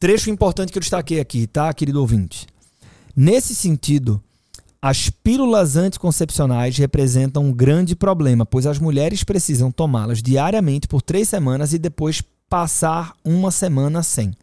Trecho 0.00 0.30
importante 0.30 0.72
que 0.72 0.78
eu 0.78 0.80
destaquei 0.80 1.20
aqui, 1.20 1.46
tá, 1.46 1.72
querido 1.72 2.00
ouvinte? 2.00 2.46
Nesse 3.14 3.54
sentido, 3.54 4.20
as 4.80 5.08
pílulas 5.08 5.76
anticoncepcionais 5.76 6.76
representam 6.76 7.44
um 7.44 7.52
grande 7.52 7.94
problema, 7.94 8.44
pois 8.44 8.66
as 8.66 8.80
mulheres 8.80 9.22
precisam 9.22 9.70
tomá-las 9.70 10.20
diariamente 10.20 10.88
por 10.88 11.00
três 11.00 11.28
semanas 11.28 11.72
e 11.72 11.78
depois 11.78 12.20
passar 12.48 13.14
uma 13.24 13.52
semana 13.52 14.02
sem. 14.02 14.34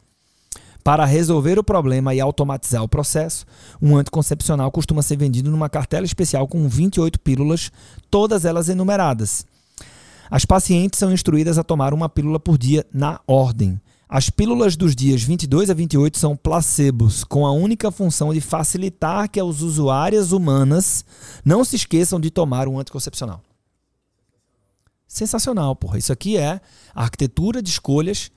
Para 0.83 1.05
resolver 1.05 1.59
o 1.59 1.63
problema 1.63 2.15
e 2.15 2.21
automatizar 2.21 2.81
o 2.83 2.87
processo, 2.87 3.45
um 3.81 3.97
anticoncepcional 3.97 4.71
costuma 4.71 5.01
ser 5.01 5.17
vendido 5.17 5.51
numa 5.51 5.69
cartela 5.69 6.05
especial 6.05 6.47
com 6.47 6.67
28 6.67 7.19
pílulas, 7.19 7.71
todas 8.09 8.45
elas 8.45 8.69
enumeradas. 8.69 9.45
As 10.31 10.45
pacientes 10.45 10.99
são 10.99 11.11
instruídas 11.11 11.57
a 11.57 11.63
tomar 11.63 11.93
uma 11.93 12.07
pílula 12.07 12.39
por 12.39 12.57
dia 12.57 12.85
na 12.93 13.19
ordem. 13.27 13.79
As 14.07 14.29
pílulas 14.29 14.75
dos 14.75 14.95
dias 14.95 15.21
22 15.21 15.69
a 15.69 15.73
28 15.73 16.17
são 16.17 16.35
placebos, 16.35 17.23
com 17.23 17.45
a 17.45 17.51
única 17.51 17.91
função 17.91 18.33
de 18.33 18.41
facilitar 18.41 19.29
que 19.29 19.39
as 19.39 19.61
usuárias 19.61 20.31
humanas 20.31 21.05
não 21.45 21.63
se 21.63 21.75
esqueçam 21.75 22.19
de 22.19 22.31
tomar 22.31 22.67
um 22.67 22.79
anticoncepcional. 22.79 23.41
Sensacional, 25.07 25.75
porra. 25.75 25.97
Isso 25.97 26.13
aqui 26.13 26.37
é 26.37 26.61
a 26.93 27.03
arquitetura 27.03 27.61
de 27.61 27.69
escolhas 27.69 28.31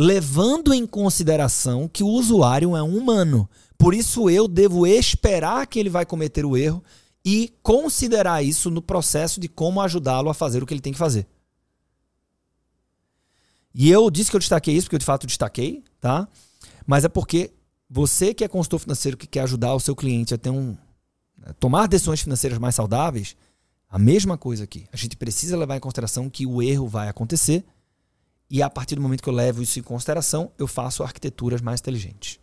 levando 0.00 0.72
em 0.72 0.86
consideração 0.86 1.88
que 1.88 2.04
o 2.04 2.08
usuário 2.08 2.76
é 2.76 2.82
um 2.82 2.96
humano. 2.96 3.50
Por 3.76 3.92
isso 3.92 4.30
eu 4.30 4.46
devo 4.46 4.86
esperar 4.86 5.66
que 5.66 5.76
ele 5.76 5.90
vai 5.90 6.06
cometer 6.06 6.44
o 6.44 6.56
erro 6.56 6.84
e 7.24 7.52
considerar 7.64 8.44
isso 8.44 8.70
no 8.70 8.80
processo 8.80 9.40
de 9.40 9.48
como 9.48 9.80
ajudá-lo 9.80 10.30
a 10.30 10.34
fazer 10.34 10.62
o 10.62 10.66
que 10.66 10.72
ele 10.72 10.80
tem 10.80 10.92
que 10.92 10.98
fazer. 10.98 11.26
E 13.74 13.90
eu 13.90 14.08
disse 14.08 14.30
que 14.30 14.36
eu 14.36 14.40
destaquei 14.40 14.76
isso 14.76 14.86
porque 14.86 14.94
eu 14.94 15.00
de 15.00 15.04
fato 15.04 15.26
destaquei, 15.26 15.82
tá? 16.00 16.28
Mas 16.86 17.04
é 17.04 17.08
porque 17.08 17.50
você 17.90 18.32
que 18.32 18.44
é 18.44 18.48
consultor 18.48 18.78
financeiro 18.78 19.16
que 19.16 19.26
quer 19.26 19.40
ajudar 19.40 19.74
o 19.74 19.80
seu 19.80 19.96
cliente 19.96 20.32
a 20.32 20.38
ter 20.38 20.50
um 20.50 20.76
né, 21.36 21.52
tomar 21.58 21.88
decisões 21.88 22.20
financeiras 22.20 22.58
mais 22.58 22.76
saudáveis, 22.76 23.36
a 23.90 23.98
mesma 23.98 24.38
coisa 24.38 24.62
aqui. 24.62 24.86
A 24.92 24.96
gente 24.96 25.16
precisa 25.16 25.56
levar 25.56 25.76
em 25.76 25.80
consideração 25.80 26.30
que 26.30 26.46
o 26.46 26.62
erro 26.62 26.86
vai 26.86 27.08
acontecer 27.08 27.64
e 28.50 28.62
a 28.62 28.70
partir 28.70 28.94
do 28.94 29.02
momento 29.02 29.22
que 29.22 29.28
eu 29.28 29.34
levo 29.34 29.62
isso 29.62 29.78
em 29.78 29.82
consideração, 29.82 30.50
eu 30.58 30.66
faço 30.66 31.02
arquiteturas 31.02 31.60
mais 31.60 31.80
inteligentes. 31.80 32.38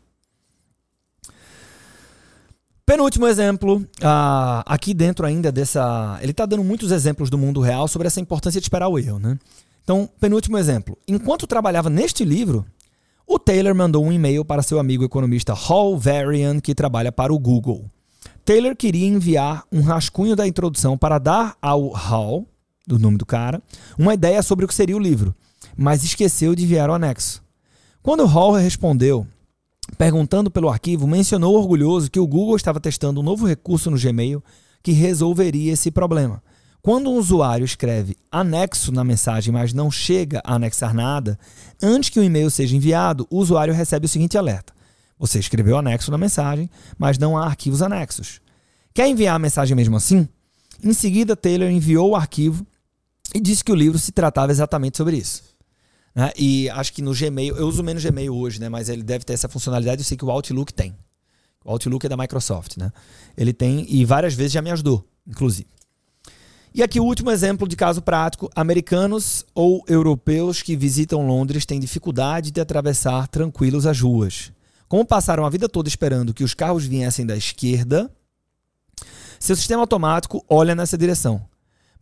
Penúltimo 2.85 3.25
exemplo, 3.25 3.77
uh, 3.77 4.61
aqui 4.63 4.93
dentro 4.93 5.25
ainda 5.25 5.51
dessa. 5.51 6.19
Ele 6.21 6.29
está 6.29 6.45
dando 6.45 6.63
muitos 6.63 6.91
exemplos 6.91 7.31
do 7.31 7.37
mundo 7.37 7.59
real 7.59 7.87
sobre 7.87 8.05
essa 8.05 8.21
importância 8.21 8.61
de 8.61 8.65
esperar 8.65 8.87
o 8.87 8.99
erro. 8.99 9.17
Né? 9.17 9.39
Então, 9.83 10.07
penúltimo 10.19 10.55
exemplo. 10.55 10.95
Enquanto 11.07 11.47
trabalhava 11.47 11.89
neste 11.89 12.23
livro, 12.23 12.63
o 13.25 13.39
Taylor 13.39 13.73
mandou 13.73 14.05
um 14.05 14.11
e-mail 14.11 14.45
para 14.45 14.61
seu 14.61 14.77
amigo 14.77 15.03
economista 15.03 15.51
Hall 15.53 15.97
Varian, 15.97 16.59
que 16.59 16.75
trabalha 16.75 17.11
para 17.11 17.33
o 17.33 17.39
Google. 17.39 17.89
Taylor 18.43 18.75
queria 18.75 19.07
enviar 19.07 19.63
um 19.71 19.81
rascunho 19.81 20.35
da 20.35 20.47
introdução 20.47 20.95
para 20.95 21.17
dar 21.17 21.57
ao 21.59 21.87
Hall, 21.87 22.47
do 22.85 22.99
nome 22.99 23.17
do 23.17 23.25
cara, 23.25 23.63
uma 23.97 24.13
ideia 24.13 24.43
sobre 24.43 24.63
o 24.63 24.67
que 24.67 24.75
seria 24.75 24.95
o 24.95 24.99
livro 24.99 25.35
mas 25.77 26.03
esqueceu 26.03 26.55
de 26.55 26.63
enviar 26.63 26.89
o 26.89 26.93
anexo. 26.93 27.43
Quando 28.01 28.25
Hall 28.25 28.53
respondeu, 28.53 29.25
perguntando 29.97 30.51
pelo 30.51 30.69
arquivo, 30.69 31.07
mencionou 31.07 31.55
orgulhoso 31.55 32.09
que 32.09 32.19
o 32.19 32.27
Google 32.27 32.55
estava 32.55 32.79
testando 32.79 33.19
um 33.19 33.23
novo 33.23 33.45
recurso 33.47 33.89
no 33.89 33.97
Gmail 33.97 34.43
que 34.83 34.91
resolveria 34.91 35.73
esse 35.73 35.89
problema. 35.89 36.41
Quando 36.85 37.09
um 37.09 37.17
usuário 37.17 37.65
escreve 37.65 38.15
anexo 38.31 38.91
na 38.91 39.03
mensagem, 39.03 39.51
mas 39.51 39.73
não 39.73 39.89
chega 39.89 40.39
a 40.45 40.53
anexar 40.53 40.93
nada, 40.93 41.39
antes 41.81 42.11
que 42.11 42.19
o 42.19 42.23
e-mail 42.23 42.51
seja 42.51 42.75
enviado, 42.75 43.25
o 43.31 43.39
usuário 43.39 43.73
recebe 43.73 44.05
o 44.05 44.09
seguinte 44.09 44.37
alerta: 44.37 44.71
Você 45.17 45.39
escreveu 45.39 45.79
anexo 45.79 46.11
na 46.11 46.17
mensagem, 46.19 46.69
mas 46.95 47.17
não 47.17 47.35
há 47.35 47.45
arquivos 47.45 47.81
anexos. 47.81 48.39
Quer 48.93 49.07
enviar 49.07 49.35
a 49.35 49.39
mensagem 49.39 49.75
mesmo 49.75 49.97
assim? 49.97 50.29
Em 50.83 50.93
seguida, 50.93 51.35
Taylor 51.35 51.71
enviou 51.71 52.11
o 52.11 52.15
arquivo 52.15 52.63
e 53.33 53.39
disse 53.39 53.63
que 53.63 53.71
o 53.71 53.75
livro 53.75 53.97
se 53.97 54.11
tratava 54.11 54.51
exatamente 54.51 54.97
sobre 54.97 55.17
isso. 55.17 55.54
Né? 56.15 56.31
E 56.37 56.69
acho 56.69 56.93
que 56.93 57.01
no 57.01 57.13
Gmail, 57.13 57.57
eu 57.57 57.67
uso 57.67 57.83
menos 57.83 58.03
Gmail 58.03 58.33
hoje, 58.33 58.59
né? 58.59 58.69
mas 58.69 58.87
ele 58.87 59.03
deve 59.03 59.25
ter 59.25 59.33
essa 59.33 59.49
funcionalidade. 59.49 60.01
Eu 60.01 60.05
sei 60.05 60.15
que 60.15 60.23
o 60.23 60.31
Outlook 60.31 60.73
tem. 60.73 60.95
O 61.63 61.71
Outlook 61.71 62.05
é 62.05 62.09
da 62.09 62.15
Microsoft. 62.15 62.77
Né? 62.77 62.91
Ele 63.35 63.51
tem 63.51 63.85
e 63.89 64.05
várias 64.05 64.33
vezes 64.33 64.53
já 64.53 64.61
me 64.61 64.71
ajudou, 64.71 65.05
inclusive. 65.27 65.67
E 66.73 66.83
aqui 66.83 66.99
o 66.99 67.05
último 67.05 67.31
exemplo 67.31 67.67
de 67.67 67.75
caso 67.75 68.01
prático: 68.01 68.49
americanos 68.55 69.45
ou 69.53 69.83
europeus 69.87 70.61
que 70.61 70.75
visitam 70.75 71.25
Londres 71.25 71.65
têm 71.65 71.79
dificuldade 71.79 72.51
de 72.51 72.59
atravessar 72.59 73.27
tranquilos 73.27 73.85
as 73.85 73.99
ruas. 73.99 74.51
Como 74.87 75.05
passaram 75.05 75.45
a 75.45 75.49
vida 75.49 75.67
toda 75.67 75.87
esperando 75.87 76.33
que 76.33 76.43
os 76.43 76.53
carros 76.53 76.85
viessem 76.85 77.25
da 77.25 77.35
esquerda, 77.35 78.11
seu 79.39 79.55
sistema 79.55 79.83
automático 79.83 80.45
olha 80.49 80.75
nessa 80.75 80.97
direção. 80.97 81.41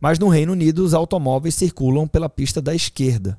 Mas 0.00 0.18
no 0.18 0.28
Reino 0.28 0.52
Unido, 0.52 0.84
os 0.84 0.92
automóveis 0.92 1.54
circulam 1.54 2.06
pela 2.06 2.28
pista 2.28 2.60
da 2.60 2.74
esquerda. 2.74 3.38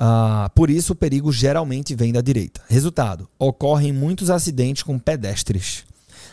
Uh, 0.00 0.48
por 0.54 0.70
isso, 0.70 0.92
o 0.92 0.96
perigo 0.96 1.32
geralmente 1.32 1.94
vem 1.94 2.12
da 2.12 2.20
direita. 2.20 2.62
Resultado: 2.68 3.28
ocorrem 3.38 3.92
muitos 3.92 4.30
acidentes 4.30 4.82
com 4.82 4.98
pedestres. 4.98 5.84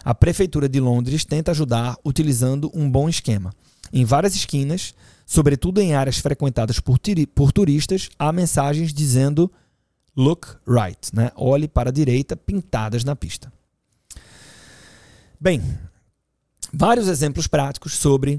A 0.04 0.14
Prefeitura 0.14 0.70
de 0.70 0.80
Londres 0.80 1.26
tenta 1.26 1.50
ajudar 1.52 1.98
utilizando 2.06 2.72
um 2.76 2.90
bom 2.90 3.10
esquema. 3.10 3.52
Em 3.92 4.06
várias 4.06 4.36
esquinas, 4.36 4.94
sobretudo 5.26 5.82
em 5.82 5.96
áreas 5.96 6.20
frequentadas 6.20 6.80
por, 6.80 7.00
por 7.34 7.52
turistas, 7.52 8.10
há 8.20 8.32
mensagens 8.32 8.94
dizendo 8.94 9.52
look 10.16 10.48
right, 10.68 11.14
né? 11.14 11.32
olhe 11.36 11.68
para 11.68 11.90
a 11.90 11.94
direita, 11.94 12.38
pintadas 12.38 13.04
na 13.04 13.16
pista. 13.16 13.52
Bem, 15.40 15.62
vários 16.72 17.08
exemplos 17.08 17.48
práticos 17.48 17.96
sobre 17.96 18.36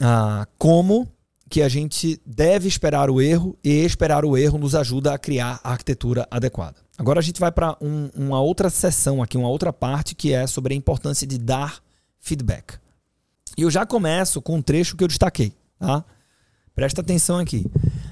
uh, 0.00 0.46
como 0.58 1.08
que 1.48 1.62
a 1.62 1.68
gente 1.68 2.20
deve 2.26 2.66
esperar 2.68 3.08
o 3.08 3.20
erro 3.20 3.56
e 3.62 3.84
esperar 3.84 4.24
o 4.24 4.36
erro 4.36 4.58
nos 4.58 4.74
ajuda 4.74 5.14
a 5.14 5.18
criar 5.18 5.60
a 5.62 5.72
arquitetura 5.72 6.26
adequada. 6.30 6.76
Agora 6.98 7.20
a 7.20 7.22
gente 7.22 7.38
vai 7.38 7.52
para 7.52 7.76
um, 7.80 8.08
uma 8.14 8.40
outra 8.40 8.68
sessão 8.68 9.22
aqui, 9.22 9.36
uma 9.36 9.48
outra 9.48 9.72
parte 9.72 10.14
que 10.14 10.32
é 10.32 10.46
sobre 10.46 10.74
a 10.74 10.76
importância 10.76 11.26
de 11.26 11.38
dar 11.38 11.80
feedback. 12.18 12.78
E 13.56 13.62
eu 13.62 13.70
já 13.70 13.86
começo 13.86 14.42
com 14.42 14.56
um 14.56 14.62
trecho 14.62 14.96
que 14.96 15.04
eu 15.04 15.08
destaquei, 15.08 15.52
tá? 15.78 16.04
Presta 16.74 17.00
atenção 17.00 17.38
aqui. 17.38 17.64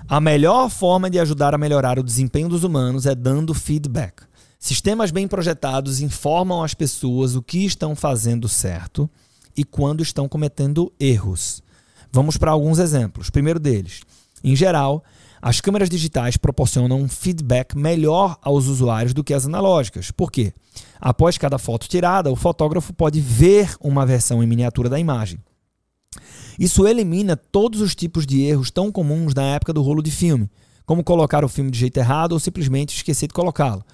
A 0.09 0.21
melhor 0.21 0.71
forma 0.71 1.11
de 1.11 1.19
ajudar 1.19 1.55
a 1.55 1.59
melhorar 1.59 1.99
o 1.99 2.03
desempenho 2.03 2.49
dos 2.49 2.64
humanos 2.64 3.05
é 3.05 3.14
dando 3.14 3.53
feedback. 3.53 4.23
Sistemas 4.59 5.11
bem 5.11 5.29
projetados 5.29 6.00
informam 6.00 6.62
as 6.62 6.73
pessoas 6.73 7.35
o 7.35 7.43
que 7.43 7.67
estão 7.67 7.95
fazendo 7.95 8.49
certo 8.49 9.11
e 9.57 9.64
quando 9.64 10.03
estão 10.03 10.29
cometendo 10.29 10.91
erros. 10.99 11.62
Vamos 12.14 12.37
para 12.37 12.52
alguns 12.52 12.78
exemplos. 12.78 13.28
Primeiro 13.28 13.59
deles, 13.59 14.02
em 14.44 14.54
geral, 14.54 15.02
As 15.47 15.61
câmeras 15.61 15.90
digitais 15.90 16.38
proporcionam 16.38 16.99
um 16.99 17.06
feedback 17.06 17.76
melhor 17.76 18.38
aos 18.40 18.66
usuários 18.66 19.12
do 19.12 19.23
que 19.23 19.35
as 19.35 19.44
analógicas. 19.44 20.11
Por 20.11 20.33
quê? 20.33 20.54
Após 20.99 21.37
cada 21.37 21.59
foto 21.59 21.87
tirada, 21.87 22.33
o 22.33 22.37
fotógrafo 22.37 22.94
pode 22.94 23.21
ver 23.21 23.76
uma 23.78 24.06
versão 24.06 24.42
em 24.42 24.47
miniatura 24.47 24.88
da 24.88 24.99
imagem. 24.99 25.38
Isso 26.59 26.88
elimina 26.88 27.37
todos 27.37 27.83
os 27.83 27.94
tipos 27.94 28.25
de 28.25 28.40
erros 28.40 28.71
tão 28.71 28.90
comuns 28.90 29.35
na 29.35 29.42
época 29.42 29.75
do 29.75 29.83
rolo 29.83 30.02
de 30.02 30.11
filme, 30.11 30.49
como 30.87 31.04
colocar 31.04 31.44
o 31.44 31.49
filme 31.49 31.71
de 31.71 31.78
jeito 31.78 31.99
errado 31.99 32.33
ou 32.33 32.40
simplesmente 32.40 32.97
esquecer 32.97 33.26
de 33.26 33.35
colocá-lo, 33.35 33.85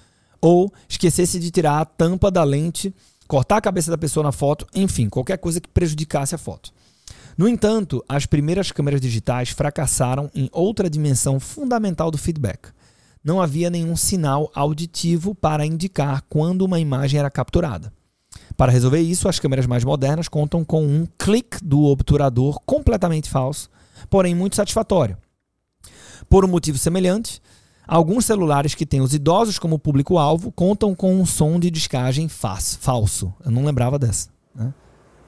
ou 0.40 0.72
esquecer-se 0.88 1.40
de 1.40 1.50
tirar 1.50 1.80
a 1.80 1.84
tampa 1.84 2.30
da 2.30 2.44
lente, 2.44 2.94
cortar 3.26 3.56
a 3.56 3.60
cabeça 3.60 3.90
da 3.90 3.98
pessoa 3.98 4.22
na 4.22 4.30
foto, 4.30 4.68
enfim, 4.72 5.08
qualquer 5.08 5.38
coisa 5.38 5.60
que 5.60 5.68
prejudicasse 5.68 6.32
a 6.32 6.38
foto. 6.38 6.72
No 7.37 7.49
entanto, 7.49 8.04
as 8.08 8.26
primeiras 8.26 8.70
câmeras 8.70 9.00
digitais 9.00 9.50
fracassaram 9.50 10.30
em 10.34 10.49
outra 10.52 10.90
dimensão 10.90 11.38
fundamental 11.40 12.10
do 12.10 12.18
feedback. 12.18 12.68
Não 13.22 13.40
havia 13.40 13.70
nenhum 13.70 13.96
sinal 13.96 14.50
auditivo 14.54 15.34
para 15.34 15.66
indicar 15.66 16.22
quando 16.28 16.62
uma 16.62 16.80
imagem 16.80 17.20
era 17.20 17.30
capturada. 17.30 17.92
Para 18.56 18.72
resolver 18.72 19.00
isso, 19.00 19.28
as 19.28 19.38
câmeras 19.38 19.66
mais 19.66 19.84
modernas 19.84 20.28
contam 20.28 20.64
com 20.64 20.84
um 20.84 21.06
clique 21.18 21.62
do 21.62 21.84
obturador 21.84 22.60
completamente 22.64 23.28
falso, 23.28 23.70
porém 24.08 24.34
muito 24.34 24.56
satisfatório. 24.56 25.16
Por 26.28 26.44
um 26.44 26.49
motivo 26.49 26.78
semelhante, 26.78 27.40
alguns 27.87 28.25
celulares 28.25 28.75
que 28.75 28.87
têm 28.87 29.00
os 29.00 29.14
idosos 29.14 29.58
como 29.58 29.78
público-alvo 29.78 30.52
contam 30.52 30.94
com 30.94 31.14
um 31.14 31.26
som 31.26 31.58
de 31.58 31.70
descagem 31.70 32.28
falso. 32.28 33.32
Eu 33.44 33.50
não 33.50 33.64
lembrava 33.64 33.99
dessa. 33.99 34.28
Né? 34.54 34.72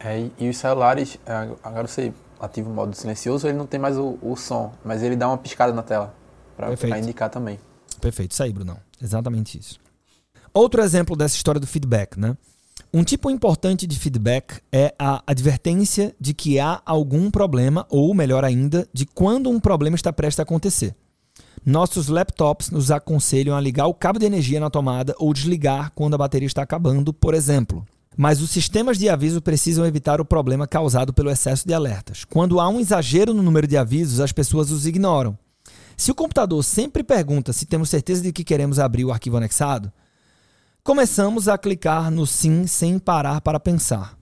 É, 0.04 0.28
e 0.38 0.48
os 0.48 0.56
celulares, 0.56 1.18
é, 1.24 1.32
agora 1.62 1.86
você 1.86 2.12
ativa 2.40 2.68
o 2.68 2.72
modo 2.72 2.94
silencioso, 2.94 3.46
ele 3.46 3.56
não 3.56 3.66
tem 3.66 3.78
mais 3.78 3.96
o, 3.96 4.18
o 4.20 4.36
som, 4.36 4.72
mas 4.84 5.02
ele 5.02 5.14
dá 5.14 5.28
uma 5.28 5.38
piscada 5.38 5.72
na 5.72 5.82
tela 5.82 6.14
para 6.56 6.98
indicar 6.98 7.30
também. 7.30 7.58
Perfeito, 8.00 8.32
isso 8.32 8.42
aí, 8.42 8.52
Brunão. 8.52 8.78
Exatamente 9.00 9.58
isso. 9.58 9.80
Outro 10.52 10.82
exemplo 10.82 11.16
dessa 11.16 11.36
história 11.36 11.60
do 11.60 11.66
feedback, 11.66 12.18
né? 12.18 12.36
Um 12.92 13.04
tipo 13.04 13.30
importante 13.30 13.86
de 13.86 13.98
feedback 13.98 14.60
é 14.70 14.94
a 14.98 15.22
advertência 15.26 16.14
de 16.20 16.34
que 16.34 16.58
há 16.58 16.82
algum 16.84 17.30
problema, 17.30 17.86
ou 17.88 18.12
melhor 18.12 18.44
ainda, 18.44 18.86
de 18.92 19.06
quando 19.06 19.48
um 19.48 19.58
problema 19.58 19.96
está 19.96 20.12
prestes 20.12 20.40
a 20.40 20.42
acontecer. 20.42 20.94
Nossos 21.64 22.08
laptops 22.08 22.70
nos 22.70 22.90
aconselham 22.90 23.56
a 23.56 23.60
ligar 23.60 23.86
o 23.86 23.94
cabo 23.94 24.18
de 24.18 24.26
energia 24.26 24.58
na 24.58 24.68
tomada 24.68 25.14
ou 25.18 25.32
desligar 25.32 25.92
quando 25.94 26.14
a 26.14 26.18
bateria 26.18 26.46
está 26.46 26.62
acabando, 26.62 27.14
por 27.14 27.34
exemplo. 27.34 27.86
Mas 28.16 28.40
os 28.40 28.50
sistemas 28.50 28.98
de 28.98 29.08
aviso 29.08 29.40
precisam 29.40 29.86
evitar 29.86 30.20
o 30.20 30.24
problema 30.24 30.66
causado 30.66 31.12
pelo 31.12 31.30
excesso 31.30 31.66
de 31.66 31.72
alertas. 31.72 32.24
Quando 32.24 32.60
há 32.60 32.68
um 32.68 32.80
exagero 32.80 33.32
no 33.32 33.42
número 33.42 33.66
de 33.66 33.76
avisos, 33.76 34.20
as 34.20 34.32
pessoas 34.32 34.70
os 34.70 34.86
ignoram. 34.86 35.38
Se 35.96 36.10
o 36.10 36.14
computador 36.14 36.62
sempre 36.62 37.02
pergunta 37.02 37.52
se 37.52 37.66
temos 37.66 37.88
certeza 37.88 38.22
de 38.22 38.32
que 38.32 38.44
queremos 38.44 38.78
abrir 38.78 39.04
o 39.04 39.12
arquivo 39.12 39.36
anexado, 39.36 39.92
começamos 40.82 41.48
a 41.48 41.56
clicar 41.56 42.10
no 42.10 42.26
sim 42.26 42.66
sem 42.66 42.98
parar 42.98 43.40
para 43.40 43.60
pensar. 43.60 44.16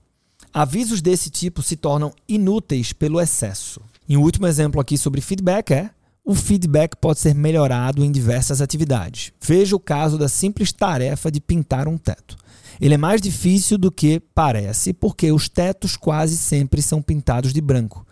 Avisos 0.53 1.01
desse 1.01 1.29
tipo 1.29 1.61
se 1.61 1.75
tornam 1.75 2.13
inúteis 2.27 2.93
pelo 2.93 3.19
excesso. 3.19 3.81
E 4.07 4.17
um 4.17 4.21
último 4.21 4.47
exemplo 4.47 4.81
aqui 4.81 4.97
sobre 4.97 5.21
feedback 5.21 5.71
é: 5.71 5.89
o 6.31 6.35
feedback 6.35 6.95
pode 6.95 7.19
ser 7.19 7.35
melhorado 7.35 8.05
em 8.05 8.09
diversas 8.09 8.61
atividades. 8.61 9.33
Veja 9.41 9.75
o 9.75 9.79
caso 9.79 10.17
da 10.17 10.29
simples 10.29 10.71
tarefa 10.71 11.29
de 11.29 11.41
pintar 11.41 11.89
um 11.89 11.97
teto. 11.97 12.37
Ele 12.79 12.93
é 12.93 12.97
mais 12.97 13.21
difícil 13.21 13.77
do 13.77 13.91
que 13.91 14.21
parece, 14.33 14.93
porque 14.93 15.29
os 15.29 15.49
tetos 15.49 15.97
quase 15.97 16.37
sempre 16.37 16.81
são 16.81 17.01
pintados 17.01 17.51
de 17.51 17.59
branco. 17.59 18.07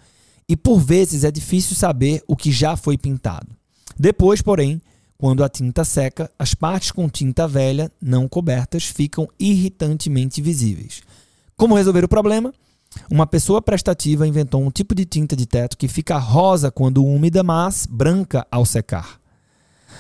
E 0.49 0.57
por 0.57 0.79
vezes 0.79 1.23
é 1.23 1.31
difícil 1.31 1.77
saber 1.77 2.21
o 2.27 2.35
que 2.35 2.51
já 2.51 2.75
foi 2.75 2.97
pintado. 2.97 3.47
Depois, 3.97 4.41
porém, 4.41 4.81
quando 5.17 5.41
a 5.41 5.47
tinta 5.47 5.85
seca, 5.85 6.29
as 6.37 6.53
partes 6.53 6.91
com 6.91 7.07
tinta 7.07 7.47
velha 7.47 7.89
não 8.01 8.27
cobertas 8.27 8.83
ficam 8.83 9.29
irritantemente 9.39 10.41
visíveis. 10.41 11.01
Como 11.55 11.75
resolver 11.75 12.03
o 12.03 12.09
problema? 12.09 12.53
Uma 13.09 13.27
pessoa 13.27 13.61
prestativa 13.61 14.27
inventou 14.27 14.61
um 14.61 14.71
tipo 14.71 14.95
de 14.95 15.05
tinta 15.05 15.35
de 15.35 15.45
teto 15.45 15.77
que 15.77 15.87
fica 15.87 16.17
rosa 16.17 16.71
quando 16.71 17.05
úmida, 17.05 17.43
mas 17.43 17.85
branca 17.85 18.45
ao 18.51 18.65
secar. 18.65 19.19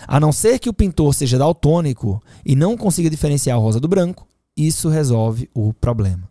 A 0.07 0.19
não 0.19 0.31
ser 0.31 0.59
que 0.59 0.69
o 0.69 0.73
pintor 0.73 1.13
seja 1.13 1.37
daltônico 1.37 2.21
e 2.45 2.55
não 2.55 2.77
consiga 2.77 3.09
diferenciar 3.09 3.57
o 3.57 3.61
rosa 3.61 3.79
do 3.79 3.87
branco, 3.87 4.27
isso 4.55 4.89
resolve 4.89 5.49
o 5.53 5.73
problema. 5.73 6.29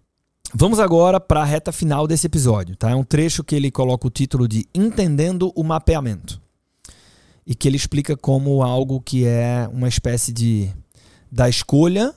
Vamos 0.54 0.80
agora 0.80 1.20
para 1.20 1.42
a 1.42 1.44
reta 1.44 1.70
final 1.72 2.06
desse 2.06 2.26
episódio. 2.26 2.74
Tá? 2.76 2.90
É 2.90 2.94
um 2.94 3.04
trecho 3.04 3.44
que 3.44 3.54
ele 3.54 3.70
coloca 3.70 4.06
o 4.06 4.10
título 4.10 4.48
de 4.48 4.66
Entendendo 4.74 5.52
o 5.54 5.62
Mapeamento. 5.62 6.40
E 7.46 7.54
que 7.54 7.68
ele 7.68 7.76
explica 7.76 8.16
como 8.16 8.62
algo 8.62 9.00
que 9.00 9.26
é 9.26 9.68
uma 9.72 9.88
espécie 9.88 10.32
de 10.32 10.70
da 11.30 11.48
escolha 11.48 12.14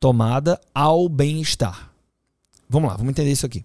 tomada 0.00 0.60
ao 0.74 1.08
bem-estar. 1.08 1.92
Vamos 2.68 2.90
lá, 2.90 2.96
vamos 2.96 3.10
entender 3.10 3.30
isso 3.30 3.46
aqui. 3.46 3.64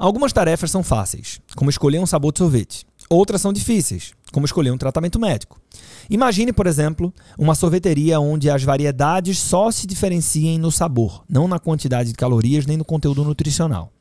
Algumas 0.00 0.32
tarefas 0.32 0.70
são 0.70 0.82
fáceis, 0.82 1.42
como 1.54 1.68
escolher 1.68 1.98
um 1.98 2.06
sabor 2.06 2.32
de 2.32 2.38
sorvete. 2.38 2.86
Outras 3.10 3.42
são 3.42 3.52
difíceis, 3.52 4.14
como 4.32 4.46
escolher 4.46 4.70
um 4.70 4.78
tratamento 4.78 5.20
médico. 5.20 5.60
Imagine, 6.08 6.54
por 6.54 6.66
exemplo, 6.66 7.12
uma 7.38 7.54
sorveteria 7.54 8.18
onde 8.18 8.48
as 8.48 8.64
variedades 8.64 9.38
só 9.38 9.70
se 9.70 9.86
diferenciem 9.86 10.58
no 10.58 10.72
sabor, 10.72 11.22
não 11.28 11.46
na 11.46 11.58
quantidade 11.58 12.08
de 12.08 12.14
calorias 12.14 12.64
nem 12.64 12.78
no 12.78 12.84
conteúdo 12.84 13.22
nutricional. 13.22 13.92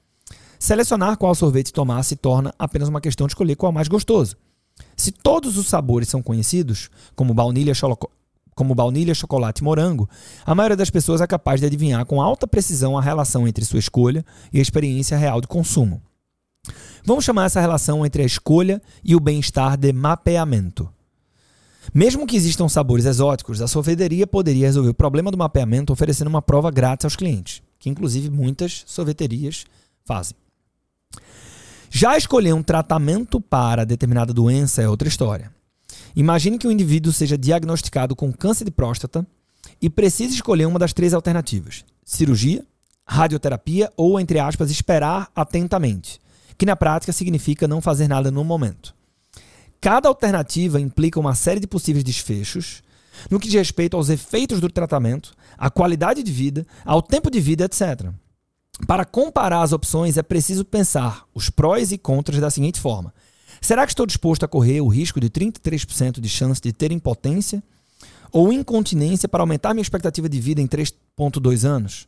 Selecionar 0.57 1.17
qual 1.17 1.35
sorvete 1.35 1.73
tomar 1.73 2.01
se 2.03 2.15
torna 2.15 2.55
apenas 2.57 2.88
uma 2.88 3.01
questão 3.01 3.27
de 3.27 3.31
escolher 3.31 3.57
qual 3.57 3.73
é 3.73 3.75
mais 3.75 3.89
gostoso. 3.89 4.38
Se 4.95 5.12
todos 5.12 5.57
os 5.57 5.67
sabores 5.67 6.07
são 6.07 6.21
conhecidos, 6.21 6.89
como 7.13 7.33
baunilha, 7.33 7.75
como 8.60 8.76
baunilha, 8.76 9.15
chocolate 9.15 9.62
e 9.62 9.63
morango, 9.63 10.10
a 10.45 10.54
maioria 10.54 10.76
das 10.76 10.89
pessoas 10.89 11.22
é 11.22 11.28
capaz 11.28 11.62
de 11.62 11.65
adivinhar 11.65 12.06
com 12.06 12.22
alta 12.22 12.45
precisão 12.45 12.98
a 12.98 13.02
relação 13.02 13.48
entre 13.48 13.63
sua 13.63 13.80
escolha 13.80 14.26
e 14.52 14.60
a 14.60 14.62
experiência 14.62 15.17
real 15.17 15.39
de 15.39 15.48
consumo. 15.48 16.02
Vamos 17.06 17.24
chamar 17.24 17.45
essa 17.45 17.62
relação 17.62 18.06
entre 18.06 18.22
a 18.22 18.26
escolha 18.26 18.82
e 19.02 19.15
o 19.15 19.19
bem-estar 19.22 19.78
de 19.78 19.93
mapeamento. 19.93 20.89
Mesmo 21.93 22.28
que 22.28 22.36
existam 22.36 22.67
sabores 22.67 23.06
exóticos, 23.06 23.62
a 23.62 23.67
sorveteria 23.67 24.28
poderia 24.28 24.67
resolver 24.67 24.89
o 24.89 24.93
problema 24.93 25.32
do 25.32 25.38
mapeamento 25.38 25.93
oferecendo 25.93 26.28
uma 26.28 26.41
prova 26.41 26.69
grátis 26.69 27.06
aos 27.06 27.15
clientes, 27.15 27.62
que 27.80 27.89
inclusive 27.89 28.30
muitas 28.30 28.84
sorveterias 28.86 29.63
fazem. 30.04 30.36
Já 31.89 32.17
escolher 32.17 32.52
um 32.52 32.62
tratamento 32.62 33.39
para 33.39 33.86
determinada 33.86 34.34
doença 34.34 34.82
é 34.82 34.89
outra 34.89 35.08
história. 35.08 35.50
Imagine 36.15 36.58
que 36.58 36.67
o 36.67 36.72
indivíduo 36.72 37.12
seja 37.12 37.38
diagnosticado 37.38 38.15
com 38.15 38.32
câncer 38.32 38.65
de 38.65 38.72
próstata 38.72 39.26
e 39.82 39.89
precise 39.89 40.36
escolher 40.36 40.65
uma 40.65 40.80
das 40.80 40.93
três 40.93 41.13
alternativas: 41.13 41.86
cirurgia, 42.04 42.65
radioterapia 43.06 43.91
ou, 43.95 44.19
entre 44.19 44.39
aspas, 44.39 44.69
esperar 44.69 45.30
atentamente, 45.36 46.19
que 46.58 46.65
na 46.65 46.76
prática 46.76 47.12
significa 47.12 47.67
não 47.67 47.82
fazer 47.82 48.08
nada 48.08 48.30
no 48.30 48.43
momento. 48.43 48.93
Cada 49.82 50.10
alternativa 50.10 50.80
implica 50.80 51.19
uma 51.19 51.36
série 51.36 51.60
de 51.60 51.67
possíveis 51.67 52.04
desfechos 52.04 52.84
no 53.30 53.39
que 53.39 53.48
diz 53.48 53.56
respeito 53.56 53.98
aos 53.98 54.10
efeitos 54.10 54.60
do 54.60 54.69
tratamento, 54.69 55.34
à 55.58 55.69
qualidade 55.69 56.24
de 56.24 56.32
vida, 56.32 56.65
ao 56.86 57.02
tempo 57.02 57.30
de 57.30 57.39
vida, 57.39 57.65
etc. 57.65 58.12
Para 58.88 59.06
comparar 59.06 59.62
as 59.62 59.74
opções, 59.74 60.17
é 60.17 60.24
preciso 60.24 60.63
pensar 60.63 61.24
os 61.34 61.50
prós 61.50 61.91
e 61.91 61.98
contras 61.98 62.39
da 62.39 62.50
seguinte 62.50 62.80
forma: 62.80 63.13
será 63.62 63.86
que 63.86 63.91
estou 63.91 64.06
disposto 64.06 64.43
a 64.43 64.48
correr 64.48 64.82
o 64.82 64.88
risco 64.88 65.19
de 65.19 65.30
33% 65.30 66.19
de 66.19 66.30
chance 66.30 66.62
de 66.62 66.72
ter 66.72 66.91
impotência 66.91 67.63
ou 68.32 68.54
incontinência 68.54 69.28
para 69.28 69.41
aumentar 69.41 69.74
minha 69.74 69.82
expectativa 69.82 70.30
de 70.30 70.39
vida 70.39 70.62
em 70.62 70.67
3,2 70.67 71.65
anos? 71.67 72.08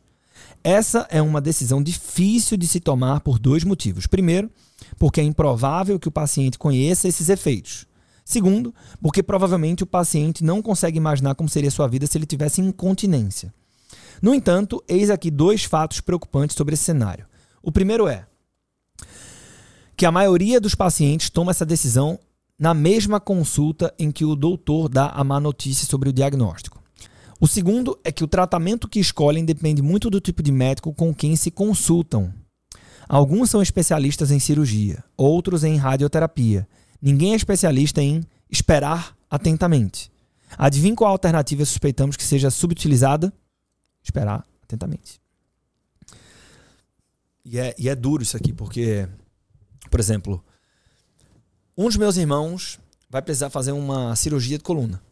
Essa 0.64 1.06
é 1.10 1.20
uma 1.20 1.40
decisão 1.40 1.82
difícil 1.82 2.56
de 2.56 2.66
se 2.66 2.80
tomar 2.80 3.20
por 3.20 3.38
dois 3.38 3.64
motivos. 3.64 4.06
Primeiro, 4.06 4.50
porque 4.98 5.20
é 5.20 5.24
improvável 5.24 5.98
que 5.98 6.08
o 6.08 6.12
paciente 6.12 6.58
conheça 6.58 7.08
esses 7.08 7.28
efeitos. 7.28 7.86
Segundo, 8.24 8.74
porque 9.00 9.22
provavelmente 9.22 9.82
o 9.82 9.86
paciente 9.86 10.44
não 10.44 10.62
consegue 10.62 10.96
imaginar 10.96 11.34
como 11.34 11.48
seria 11.48 11.70
sua 11.70 11.88
vida 11.88 12.06
se 12.06 12.16
ele 12.16 12.26
tivesse 12.26 12.60
incontinência. 12.60 13.52
No 14.20 14.32
entanto, 14.32 14.82
eis 14.88 15.10
aqui 15.10 15.30
dois 15.30 15.64
fatos 15.64 16.00
preocupantes 16.00 16.56
sobre 16.56 16.74
esse 16.74 16.84
cenário. 16.84 17.26
O 17.60 17.72
primeiro 17.72 18.06
é 18.06 18.26
que 19.96 20.06
a 20.06 20.12
maioria 20.12 20.60
dos 20.60 20.74
pacientes 20.74 21.30
toma 21.30 21.50
essa 21.50 21.66
decisão 21.66 22.18
na 22.58 22.74
mesma 22.74 23.18
consulta 23.18 23.92
em 23.98 24.10
que 24.10 24.24
o 24.24 24.36
doutor 24.36 24.88
dá 24.88 25.08
a 25.08 25.24
má 25.24 25.40
notícia 25.40 25.86
sobre 25.86 26.08
o 26.08 26.12
diagnóstico. 26.12 26.82
O 27.40 27.48
segundo 27.48 27.98
é 28.04 28.12
que 28.12 28.22
o 28.22 28.28
tratamento 28.28 28.88
que 28.88 29.00
escolhem 29.00 29.44
depende 29.44 29.82
muito 29.82 30.08
do 30.08 30.20
tipo 30.20 30.42
de 30.42 30.52
médico 30.52 30.94
com 30.94 31.12
quem 31.12 31.34
se 31.34 31.50
consultam. 31.50 32.32
Alguns 33.08 33.50
são 33.50 33.60
especialistas 33.60 34.30
em 34.30 34.38
cirurgia, 34.38 35.02
outros 35.16 35.64
em 35.64 35.76
radioterapia. 35.76 36.68
Ninguém 37.00 37.32
é 37.32 37.36
especialista 37.36 38.00
em 38.00 38.22
esperar 38.48 39.16
atentamente. 39.28 40.08
Adivinhe 40.56 40.94
qual 40.94 41.10
alternativa 41.10 41.64
suspeitamos 41.64 42.16
que 42.16 42.22
seja 42.22 42.48
subutilizada? 42.48 43.32
Esperar 44.04 44.46
atentamente. 44.62 45.20
E 47.44 47.58
é, 47.58 47.74
e 47.76 47.88
é 47.88 47.96
duro 47.96 48.22
isso 48.22 48.36
aqui, 48.36 48.52
porque, 48.52 49.08
por 49.92 50.00
exemplo, 50.00 50.42
um 51.76 51.84
dos 51.84 51.98
meus 51.98 52.16
irmãos 52.16 52.80
vai 53.10 53.20
precisar 53.20 53.50
fazer 53.50 53.72
uma 53.72 54.16
cirurgia 54.16 54.56
de 54.56 54.64
coluna. 54.64 55.02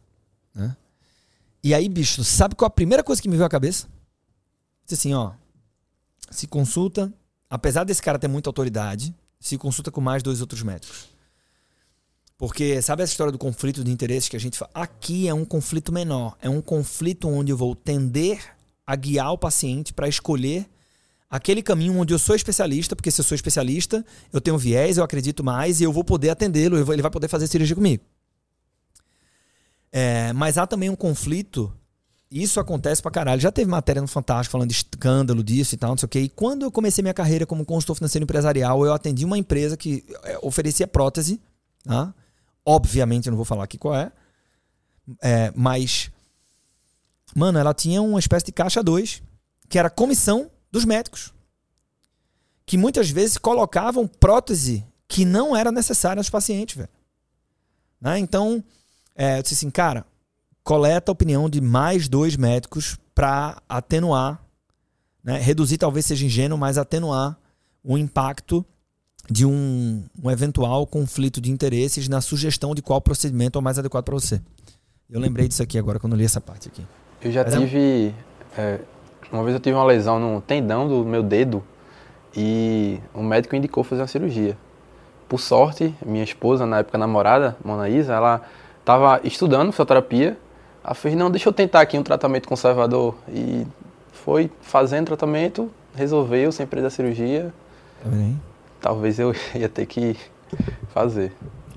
Né? 0.54 0.74
E 1.62 1.74
aí, 1.74 1.86
bicho, 1.86 2.24
sabe 2.24 2.54
qual 2.54 2.66
a 2.66 2.70
primeira 2.70 3.04
coisa 3.04 3.20
que 3.20 3.28
me 3.28 3.36
veio 3.36 3.44
à 3.44 3.50
cabeça? 3.50 3.86
Disse 4.86 4.94
assim, 4.94 5.12
ó. 5.12 5.32
Se 6.30 6.46
consulta, 6.46 7.12
apesar 7.50 7.84
desse 7.84 8.00
cara 8.00 8.18
ter 8.18 8.26
muita 8.26 8.48
autoridade, 8.48 9.14
se 9.38 9.58
consulta 9.58 9.90
com 9.90 10.00
mais 10.00 10.22
dois 10.22 10.40
outros 10.40 10.62
médicos. 10.62 11.10
Porque 12.38 12.80
sabe 12.80 13.02
essa 13.02 13.12
história 13.12 13.32
do 13.32 13.38
conflito 13.38 13.84
de 13.84 13.90
interesses 13.90 14.30
que 14.30 14.36
a 14.36 14.40
gente 14.40 14.56
fala? 14.56 14.70
Aqui 14.72 15.28
é 15.28 15.34
um 15.34 15.44
conflito 15.44 15.92
menor. 15.92 16.38
É 16.40 16.48
um 16.48 16.62
conflito 16.62 17.28
onde 17.28 17.52
eu 17.52 17.56
vou 17.56 17.76
tender 17.76 18.56
a 18.86 18.96
guiar 18.96 19.30
o 19.30 19.38
paciente 19.38 19.92
para 19.92 20.08
escolher 20.08 20.66
aquele 21.30 21.62
caminho 21.62 21.96
onde 21.96 22.12
eu 22.12 22.18
sou 22.18 22.34
especialista, 22.34 22.96
porque 22.96 23.10
se 23.10 23.20
eu 23.20 23.24
sou 23.24 23.36
especialista, 23.36 24.04
eu 24.32 24.40
tenho 24.40 24.58
viés, 24.58 24.98
eu 24.98 25.04
acredito 25.04 25.44
mais 25.44 25.80
e 25.80 25.84
eu 25.84 25.92
vou 25.92 26.02
poder 26.02 26.30
atendê-lo, 26.30 26.76
ele 26.92 27.02
vai 27.02 27.10
poder 27.10 27.28
fazer 27.28 27.46
cirurgia 27.46 27.76
comigo. 27.76 28.02
É, 29.92 30.32
mas 30.32 30.58
há 30.58 30.66
também 30.66 30.90
um 30.90 30.96
conflito, 30.96 31.72
isso 32.30 32.58
acontece 32.58 33.00
pra 33.00 33.10
caralho. 33.10 33.40
Já 33.40 33.52
teve 33.52 33.70
matéria 33.70 34.02
no 34.02 34.08
Fantástico 34.08 34.52
falando 34.52 34.68
de 34.68 34.74
escândalo 34.74 35.42
disso 35.42 35.74
e 35.74 35.78
tal, 35.78 35.90
não 35.90 35.98
sei 35.98 36.06
o 36.06 36.08
quê. 36.08 36.20
E 36.20 36.28
quando 36.28 36.62
eu 36.62 36.70
comecei 36.70 37.02
minha 37.02 37.14
carreira 37.14 37.46
como 37.46 37.64
consultor 37.64 37.96
financeiro 37.96 38.24
empresarial, 38.24 38.84
eu 38.84 38.92
atendi 38.92 39.24
uma 39.24 39.38
empresa 39.38 39.76
que 39.76 40.04
é, 40.24 40.38
oferecia 40.42 40.86
prótese, 40.86 41.40
tá? 41.84 42.12
Obviamente 42.64 43.26
eu 43.26 43.30
não 43.30 43.36
vou 43.36 43.44
falar 43.44 43.64
aqui 43.64 43.78
qual 43.78 43.94
é, 43.94 44.12
é 45.22 45.52
mas, 45.56 46.10
mano, 47.34 47.58
ela 47.58 47.72
tinha 47.72 48.02
uma 48.02 48.18
espécie 48.18 48.46
de 48.46 48.52
caixa 48.52 48.82
2, 48.82 49.22
que 49.68 49.78
era 49.78 49.88
comissão 49.88 50.50
dos 50.70 50.84
médicos. 50.84 51.32
Que 52.64 52.76
muitas 52.76 53.10
vezes 53.10 53.36
colocavam 53.36 54.06
prótese 54.06 54.84
que 55.08 55.24
não 55.24 55.56
era 55.56 55.72
necessária 55.72 56.20
nos 56.20 56.30
pacientes, 56.30 56.76
velho. 56.76 56.88
Né? 58.00 58.18
Então, 58.18 58.62
é, 59.14 59.38
eu 59.38 59.42
disse 59.42 59.54
assim, 59.54 59.70
cara, 59.70 60.06
coleta 60.62 61.10
a 61.10 61.12
opinião 61.12 61.50
de 61.50 61.60
mais 61.60 62.08
dois 62.08 62.36
médicos 62.36 62.96
para 63.14 63.60
atenuar, 63.68 64.40
né? 65.22 65.38
reduzir 65.38 65.78
talvez 65.78 66.06
seja 66.06 66.24
ingênuo, 66.24 66.56
mas 66.56 66.78
atenuar 66.78 67.36
o 67.82 67.98
impacto 67.98 68.64
de 69.28 69.44
um, 69.44 70.04
um, 70.22 70.30
eventual 70.30 70.86
conflito 70.86 71.40
de 71.40 71.50
interesses 71.50 72.08
na 72.08 72.20
sugestão 72.20 72.74
de 72.74 72.82
qual 72.82 73.00
procedimento 73.00 73.58
é 73.58 73.60
o 73.60 73.62
mais 73.62 73.78
adequado 73.78 74.04
para 74.04 74.14
você. 74.14 74.40
Eu 75.08 75.20
lembrei 75.20 75.48
disso 75.48 75.62
aqui 75.62 75.78
agora 75.78 75.98
quando 75.98 76.16
li 76.16 76.24
essa 76.24 76.40
parte 76.40 76.68
aqui. 76.68 76.86
Eu 77.20 77.30
já 77.30 77.44
Mas 77.44 77.54
é 77.54 77.58
tive 77.58 78.14
é... 78.56 78.80
Uma 79.32 79.42
vez 79.44 79.54
eu 79.54 79.60
tive 79.60 79.76
uma 79.76 79.84
lesão 79.84 80.18
no 80.18 80.40
tendão 80.40 80.88
do 80.88 81.04
meu 81.04 81.22
dedo 81.22 81.62
e 82.36 82.98
o 83.14 83.22
médico 83.22 83.54
indicou 83.54 83.84
fazer 83.84 84.02
uma 84.02 84.08
cirurgia. 84.08 84.56
Por 85.28 85.38
sorte, 85.38 85.94
minha 86.04 86.24
esposa, 86.24 86.66
na 86.66 86.78
época 86.78 86.98
namorada, 86.98 87.56
Mona 87.64 87.88
Isa, 87.88 88.14
ela 88.14 88.42
estava 88.80 89.20
estudando 89.22 89.70
fisioterapia. 89.70 90.36
Ela 90.82 90.94
fez, 90.94 91.14
não, 91.14 91.30
deixa 91.30 91.48
eu 91.48 91.52
tentar 91.52 91.80
aqui 91.80 91.96
um 91.96 92.02
tratamento 92.02 92.48
conservador. 92.48 93.14
E 93.28 93.64
foi 94.12 94.50
fazendo 94.60 95.06
tratamento, 95.06 95.70
resolveu, 95.94 96.50
sem 96.50 96.66
precisar 96.66 96.88
da 96.88 96.90
cirurgia. 96.90 97.54
Tá 98.02 98.10
Talvez 98.80 99.20
eu 99.20 99.32
ia 99.54 99.68
ter 99.68 99.86
que 99.86 100.16
fazer. 100.92 101.32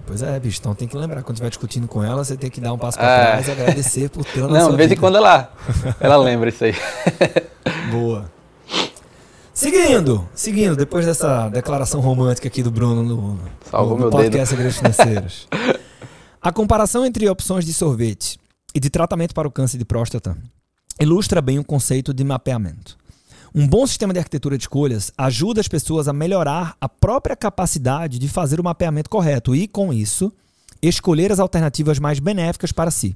Pois 0.06 0.22
é, 0.22 0.40
bicho. 0.40 0.60
Então 0.60 0.76
tem 0.76 0.88
que 0.88 0.98
lembrar, 0.98 1.24
quando 1.24 1.36
estiver 1.36 1.50
discutindo 1.50 1.88
com 1.88 2.04
ela, 2.04 2.24
você 2.24 2.36
tem 2.36 2.50
que 2.50 2.60
dar 2.60 2.74
um 2.74 2.78
passo 2.78 2.98
para 2.98 3.08
é. 3.08 3.26
trás 3.32 3.48
e 3.48 3.52
agradecer 3.52 4.10
por 4.10 4.26
ter 4.26 4.42
Não, 4.42 4.72
de 4.72 4.78
vez 4.78 4.92
em 4.92 4.96
quando 4.96 5.18
ela, 5.18 5.52
ela 6.00 6.18
lembra 6.18 6.50
isso 6.50 6.64
aí. 6.64 6.76
Boa. 7.92 8.32
Seguindo, 9.54 10.28
seguindo, 10.34 10.76
depois 10.76 11.06
dessa 11.06 11.48
declaração 11.48 12.02
romântica 12.02 12.48
aqui 12.48 12.64
do 12.64 12.72
Bruno 12.72 13.04
no, 13.04 13.40
Salvou 13.70 13.98
no, 13.98 14.06
no 14.06 14.12
podcast 14.12 14.50
Segredos 14.50 14.78
Financeiros. 14.78 15.48
A 16.42 16.52
comparação 16.52 17.06
entre 17.06 17.30
opções 17.30 17.64
de 17.64 17.74
sorvete 17.74 18.40
e 18.74 18.80
de 18.80 18.90
tratamento 18.90 19.34
para 19.34 19.48
o 19.48 19.52
câncer 19.52 19.78
de 19.78 19.86
próstata 19.86 20.36
ilustra 21.00 21.42
bem 21.42 21.60
o 21.60 21.64
conceito 21.64 22.14
de 22.14 22.24
mapeamento. 22.24 22.98
Um 23.56 23.68
bom 23.68 23.86
sistema 23.86 24.14
de 24.14 24.18
arquitetura 24.18 24.58
de 24.58 24.64
escolhas 24.64 25.12
ajuda 25.16 25.62
as 25.62 25.68
pessoas 25.68 26.08
a 26.08 26.14
melhorar 26.14 26.76
a 26.82 26.90
própria 26.90 27.36
capacidade 27.36 28.18
de 28.18 28.28
fazer 28.28 28.60
o 28.60 28.64
mapeamento 28.64 29.12
correto 29.12 29.56
e, 29.56 29.68
com 29.68 29.94
isso, 29.94 30.34
escolher 30.82 31.32
as 31.32 31.40
alternativas 31.40 32.00
mais 32.00 32.18
benéficas 32.18 32.72
para 32.72 32.90
si. 32.90 33.16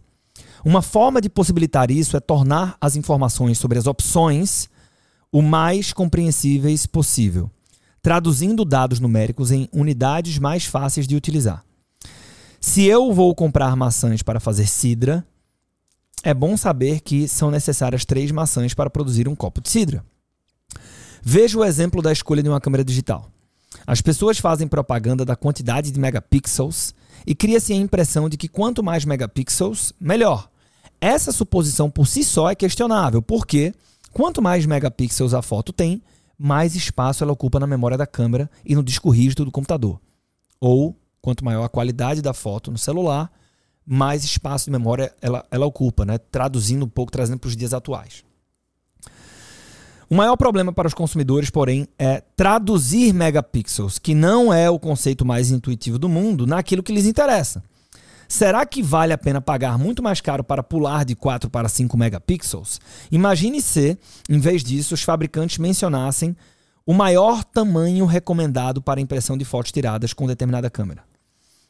Uma 0.64 0.84
forma 0.84 1.20
de 1.20 1.28
possibilitar 1.28 1.90
isso 1.90 2.16
é 2.16 2.20
tornar 2.20 2.78
as 2.80 2.96
informações 2.96 3.58
sobre 3.58 3.80
as 3.80 3.88
opções 3.88 4.70
o 5.32 5.42
mais 5.42 5.92
compreensíveis 5.92 6.86
possível, 6.86 7.50
traduzindo 8.00 8.64
dados 8.64 9.00
numéricos 9.00 9.52
em 9.52 9.68
unidades 9.74 10.38
mais 10.38 10.66
fáceis 10.66 11.08
de 11.08 11.16
utilizar. 11.16 11.66
Se 12.62 12.84
eu 12.84 13.12
vou 13.12 13.34
comprar 13.34 13.76
maçãs 13.76 14.22
para 14.22 14.40
fazer 14.40 14.68
cidra, 14.68 15.26
é 16.24 16.34
bom 16.34 16.56
saber 16.56 17.00
que 17.02 17.28
são 17.28 17.50
necessárias 17.50 18.06
três 18.06 18.30
maçãs 18.30 18.76
para 18.76 18.90
produzir 18.90 19.28
um 19.28 19.36
copo 19.36 19.62
de 19.62 19.70
cidra. 19.70 20.06
Veja 21.22 21.58
o 21.58 21.64
exemplo 21.64 22.02
da 22.02 22.12
escolha 22.12 22.44
de 22.44 22.50
uma 22.50 22.62
câmera 22.62 22.84
digital. 22.84 23.30
As 23.86 24.02
pessoas 24.02 24.38
fazem 24.38 24.68
propaganda 24.68 25.24
da 25.24 25.36
quantidade 25.36 25.92
de 25.92 26.00
megapixels 26.00 26.94
e 27.26 27.36
cria-se 27.36 27.74
a 27.74 27.76
impressão 27.76 28.30
de 28.30 28.38
que 28.38 28.48
quanto 28.48 28.84
mais 28.84 29.06
megapixels, 29.06 29.94
melhor. 30.00 30.50
Essa 31.00 31.32
suposição 31.32 31.90
por 31.90 32.08
si 32.08 32.24
só 32.24 32.50
é 32.50 32.56
questionável, 32.56 33.22
porque 33.22 33.74
quanto 34.12 34.42
mais 34.42 34.66
megapixels 34.66 35.34
a 35.34 35.42
foto 35.42 35.72
tem, 35.72 36.02
mais 36.38 36.76
espaço 36.76 37.24
ela 37.24 37.34
ocupa 37.34 37.60
na 37.60 37.68
memória 37.68 37.98
da 37.98 38.08
câmera 38.08 38.50
e 38.66 38.76
no 38.76 38.84
disco 38.84 39.10
rígido 39.10 39.46
do 39.46 39.52
computador. 39.52 40.00
Ou, 40.60 40.96
quanto 41.22 41.46
maior 41.46 41.64
a 41.64 41.70
qualidade 41.70 42.22
da 42.22 42.34
foto 42.34 42.72
no 42.72 42.78
celular, 42.78 43.32
mais 43.86 44.24
espaço 44.24 44.66
de 44.66 44.72
memória 44.72 45.14
ela, 45.22 45.46
ela 45.50 45.66
ocupa, 45.66 46.04
né? 46.06 46.18
traduzindo 46.18 46.86
um 46.86 46.90
pouco, 46.90 47.12
trazendo 47.12 47.40
para 47.40 47.48
os 47.48 47.56
dias 47.56 47.74
atuais. 47.74 48.24
O 50.10 50.16
maior 50.16 50.38
problema 50.38 50.72
para 50.72 50.88
os 50.88 50.94
consumidores, 50.94 51.50
porém, 51.50 51.86
é 52.00 52.24
traduzir 52.36 53.14
megapixels, 53.14 54.00
que 54.00 54.16
não 54.16 54.54
é 54.54 54.70
o 54.70 54.80
conceito 54.80 55.26
mais 55.26 55.52
intuitivo 55.52 56.00
do 56.00 56.08
mundo, 56.08 56.48
naquilo 56.48 56.82
que 56.82 56.94
lhes 56.94 57.06
interessa. 57.06 57.62
Será 58.28 58.66
que 58.66 58.82
vale 58.82 59.12
a 59.12 59.18
pena 59.18 59.42
pagar 59.42 59.78
muito 59.78 60.02
mais 60.02 60.22
caro 60.22 60.44
para 60.44 60.64
pular 60.64 61.04
de 61.04 61.16
4 61.16 61.50
para 61.50 61.68
5 61.68 61.98
megapixels? 61.98 62.80
Imagine 63.12 63.62
se, 63.62 63.98
em 64.30 64.40
vez 64.40 64.64
disso, 64.64 64.94
os 64.94 65.02
fabricantes 65.02 65.58
mencionassem 65.58 66.36
o 66.86 66.94
maior 66.94 67.44
tamanho 67.44 68.06
recomendado 68.06 68.82
para 68.82 69.02
impressão 69.02 69.38
de 69.38 69.44
fotos 69.44 69.74
tiradas 69.74 70.14
com 70.14 70.26
determinada 70.26 70.70
câmera. 70.70 71.04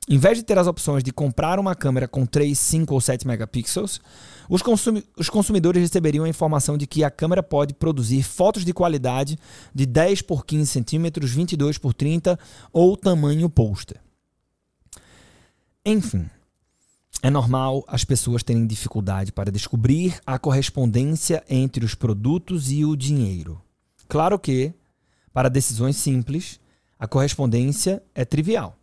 Em 0.10 0.18
vez 0.18 0.38
de 0.38 0.44
ter 0.44 0.58
as 0.58 0.68
opções 0.68 1.04
de 1.04 1.12
comprar 1.12 1.60
uma 1.60 1.76
câmera 1.76 2.08
com 2.08 2.26
3, 2.26 2.58
5 2.58 2.94
ou 2.94 3.02
7 3.02 3.28
megapixels, 3.28 4.00
os, 4.48 4.62
consumi 4.62 5.04
os, 5.18 5.30
consumidores 5.30 5.82
receberiam 5.82 6.24
a 6.24 6.30
informação 6.30 6.78
de 6.78 6.88
que 6.88 7.04
a 7.04 7.12
câmera 7.12 7.44
pode 7.44 7.74
produzir 7.74 8.24
fotos 8.24 8.64
de 8.64 8.74
qualidade 8.74 9.38
de 9.76 9.86
10 9.86 10.22
por 10.22 10.46
15 10.46 10.66
centímetros, 10.66 11.32
22 11.32 11.78
por 11.78 11.94
30 11.94 12.40
ou 12.72 12.96
tamanho 12.96 13.50
pôster. 13.50 14.00
Enfim, 15.86 16.30
é 17.22 17.30
normal 17.30 17.84
as 17.86 18.06
pessoas 18.06 18.44
terem 18.44 18.66
dificuldade 18.66 19.34
para 19.34 19.52
descobrir 19.52 20.22
a 20.26 20.40
correspondência 20.40 21.44
entre 21.50 21.84
os 21.84 21.96
produtos 21.96 22.72
e 22.72 22.86
o 22.86 22.96
dinheiro. 22.96 23.62
Claro 24.08 24.40
que, 24.40 24.74
para 25.34 25.50
decisões 25.50 25.98
simples, 25.98 26.62
a 26.98 27.08
correspondência 27.08 28.02
é 28.16 28.24
trivial. 28.24 28.78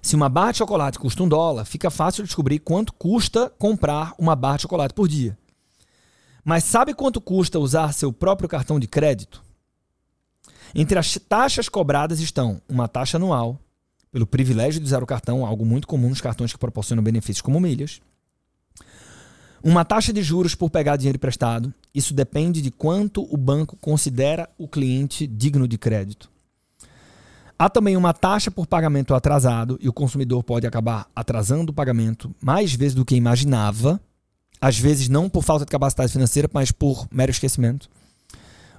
Se 0.00 0.14
uma 0.14 0.28
barra 0.28 0.52
de 0.52 0.58
chocolate 0.58 0.98
custa 0.98 1.22
um 1.22 1.28
dólar, 1.28 1.64
fica 1.64 1.90
fácil 1.90 2.24
descobrir 2.24 2.60
quanto 2.60 2.92
custa 2.92 3.50
comprar 3.58 4.14
uma 4.18 4.36
barra 4.36 4.56
de 4.56 4.62
chocolate 4.62 4.94
por 4.94 5.08
dia. 5.08 5.36
Mas 6.44 6.64
sabe 6.64 6.94
quanto 6.94 7.20
custa 7.20 7.58
usar 7.58 7.92
seu 7.92 8.12
próprio 8.12 8.48
cartão 8.48 8.78
de 8.78 8.86
crédito? 8.86 9.42
Entre 10.74 10.98
as 10.98 11.18
taxas 11.28 11.68
cobradas 11.68 12.20
estão 12.20 12.60
uma 12.68 12.88
taxa 12.88 13.16
anual, 13.16 13.58
pelo 14.10 14.26
privilégio 14.26 14.80
de 14.80 14.86
usar 14.86 15.02
o 15.02 15.06
cartão, 15.06 15.44
algo 15.44 15.64
muito 15.64 15.86
comum 15.86 16.08
nos 16.08 16.20
cartões 16.20 16.52
que 16.52 16.58
proporcionam 16.58 17.02
benefícios 17.02 17.42
como 17.42 17.60
milhas. 17.60 18.00
Uma 19.62 19.84
taxa 19.84 20.12
de 20.12 20.22
juros 20.22 20.54
por 20.54 20.70
pegar 20.70 20.96
dinheiro 20.96 21.16
emprestado, 21.16 21.74
isso 21.92 22.14
depende 22.14 22.62
de 22.62 22.70
quanto 22.70 23.22
o 23.32 23.36
banco 23.36 23.76
considera 23.76 24.48
o 24.56 24.68
cliente 24.68 25.26
digno 25.26 25.66
de 25.66 25.76
crédito. 25.76 26.30
Há 27.58 27.68
também 27.68 27.96
uma 27.96 28.14
taxa 28.14 28.52
por 28.52 28.68
pagamento 28.68 29.12
atrasado 29.14 29.76
e 29.80 29.88
o 29.88 29.92
consumidor 29.92 30.44
pode 30.44 30.64
acabar 30.64 31.08
atrasando 31.14 31.72
o 31.72 31.74
pagamento 31.74 32.32
mais 32.40 32.72
vezes 32.72 32.94
do 32.94 33.04
que 33.04 33.16
imaginava, 33.16 34.00
às 34.60 34.78
vezes 34.78 35.08
não 35.08 35.28
por 35.28 35.42
falta 35.42 35.64
de 35.64 35.70
capacidade 35.70 36.12
financeira, 36.12 36.48
mas 36.52 36.70
por 36.70 37.08
mero 37.10 37.32
esquecimento. 37.32 37.90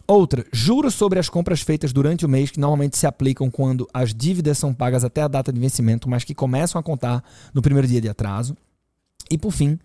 Outra, 0.07 0.45
juros 0.53 0.93
sobre 0.93 1.19
as 1.19 1.27
compras 1.27 1.59
feitas 1.59 1.91
durante 1.91 2.25
o 2.25 2.29
mês 2.29 2.51
que 2.51 2.59
normalmente 2.59 2.97
se 2.97 3.05
aplicam 3.05 3.51
quando 3.51 3.85
as 3.93 4.13
dívidas 4.13 4.57
são 4.57 4.73
pagas 4.73 5.03
até 5.03 5.21
a 5.21 5.27
data 5.27 5.51
de 5.51 5.59
vencimento, 5.59 6.09
mas 6.09 6.23
que 6.23 6.33
começam 6.33 6.79
a 6.79 6.83
contar 6.83 7.21
no 7.53 7.61
primeiro 7.61 7.87
dia 7.87 7.99
de 7.99 8.07
atraso. 8.07 8.55
E 9.29 9.37
por 9.37 9.51
fim, 9.51 9.77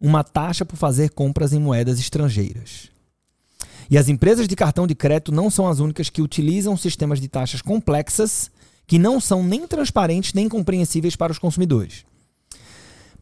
uma 0.00 0.22
taxa 0.22 0.64
por 0.64 0.76
fazer 0.76 1.10
compras 1.10 1.52
em 1.52 1.58
moedas 1.58 1.98
estrangeiras. 1.98 2.90
E 3.90 3.96
as 3.96 4.08
empresas 4.08 4.48
de 4.48 4.56
cartão 4.56 4.86
de 4.86 4.94
crédito 4.94 5.32
não 5.32 5.50
são 5.50 5.68
as 5.68 5.78
únicas 5.78 6.10
que 6.10 6.22
utilizam 6.22 6.76
sistemas 6.76 7.20
de 7.20 7.28
taxas 7.28 7.62
complexas 7.62 8.50
que 8.86 8.98
não 8.98 9.20
são 9.20 9.42
nem 9.42 9.66
transparentes 9.66 10.32
nem 10.32 10.48
compreensíveis 10.48 11.16
para 11.16 11.32
os 11.32 11.38
consumidores. 11.38 12.04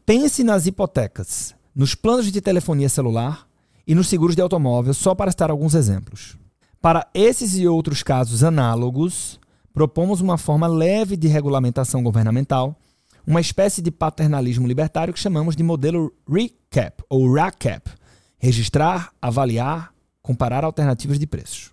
Pense 0.05 0.43
nas 0.43 0.67
hipotecas, 0.67 1.55
nos 1.75 1.95
planos 1.95 2.31
de 2.31 2.39
telefonia 2.39 2.89
celular 2.89 3.47
e 3.87 3.95
nos 3.95 4.07
seguros 4.07 4.35
de 4.35 4.41
automóvel, 4.41 4.93
só 4.93 5.15
para 5.15 5.31
citar 5.31 5.49
alguns 5.49 5.73
exemplos. 5.73 6.37
Para 6.81 7.07
esses 7.13 7.57
e 7.57 7.67
outros 7.67 8.03
casos 8.03 8.43
análogos, 8.43 9.39
propomos 9.73 10.21
uma 10.21 10.37
forma 10.37 10.67
leve 10.67 11.17
de 11.17 11.27
regulamentação 11.27 12.03
governamental, 12.03 12.79
uma 13.25 13.41
espécie 13.41 13.81
de 13.81 13.89
paternalismo 13.89 14.67
libertário 14.67 15.13
que 15.13 15.19
chamamos 15.19 15.55
de 15.55 15.63
modelo 15.63 16.13
RECAP 16.29 17.03
ou 17.09 17.33
RACAP 17.33 17.89
registrar, 18.37 19.11
avaliar, 19.19 19.94
comparar 20.25 20.63
alternativas 20.63 21.19
de 21.19 21.27
preços. 21.27 21.69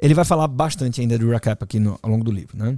Ele 0.00 0.14
vai 0.14 0.24
falar 0.24 0.48
bastante 0.48 1.00
ainda 1.00 1.16
do 1.16 1.30
RACAP 1.30 1.62
aqui 1.62 1.78
no, 1.78 1.96
ao 2.02 2.10
longo 2.10 2.24
do 2.24 2.32
livro. 2.32 2.58
Né? 2.58 2.76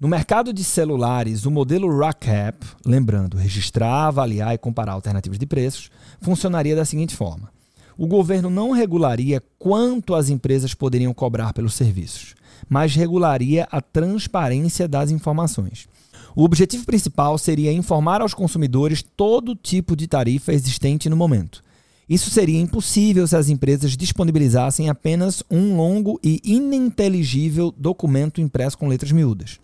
No 0.00 0.08
mercado 0.08 0.52
de 0.52 0.64
celulares, 0.64 1.46
o 1.46 1.50
modelo 1.50 1.88
RACAP, 1.96 2.66
lembrando, 2.84 3.36
registrar, 3.36 4.08
avaliar 4.08 4.52
e 4.54 4.58
comparar 4.58 4.92
alternativas 4.92 5.38
de 5.38 5.46
preços, 5.46 5.88
funcionaria 6.20 6.74
da 6.74 6.84
seguinte 6.84 7.14
forma: 7.14 7.48
o 7.96 8.08
governo 8.08 8.50
não 8.50 8.72
regularia 8.72 9.40
quanto 9.56 10.12
as 10.12 10.28
empresas 10.28 10.74
poderiam 10.74 11.14
cobrar 11.14 11.52
pelos 11.52 11.74
serviços, 11.74 12.34
mas 12.68 12.96
regularia 12.96 13.68
a 13.70 13.80
transparência 13.80 14.88
das 14.88 15.12
informações. 15.12 15.86
O 16.34 16.42
objetivo 16.42 16.84
principal 16.84 17.38
seria 17.38 17.72
informar 17.72 18.20
aos 18.20 18.34
consumidores 18.34 19.00
todo 19.00 19.54
tipo 19.54 19.94
de 19.94 20.08
tarifa 20.08 20.52
existente 20.52 21.08
no 21.08 21.16
momento. 21.16 21.64
Isso 22.08 22.30
seria 22.30 22.60
impossível 22.60 23.26
se 23.26 23.36
as 23.36 23.48
empresas 23.48 23.96
disponibilizassem 23.96 24.88
apenas 24.88 25.42
um 25.50 25.76
longo 25.76 26.20
e 26.22 26.40
ininteligível 26.44 27.74
documento 27.76 28.40
impresso 28.40 28.78
com 28.78 28.86
letras 28.86 29.10
miúdas. 29.10 29.58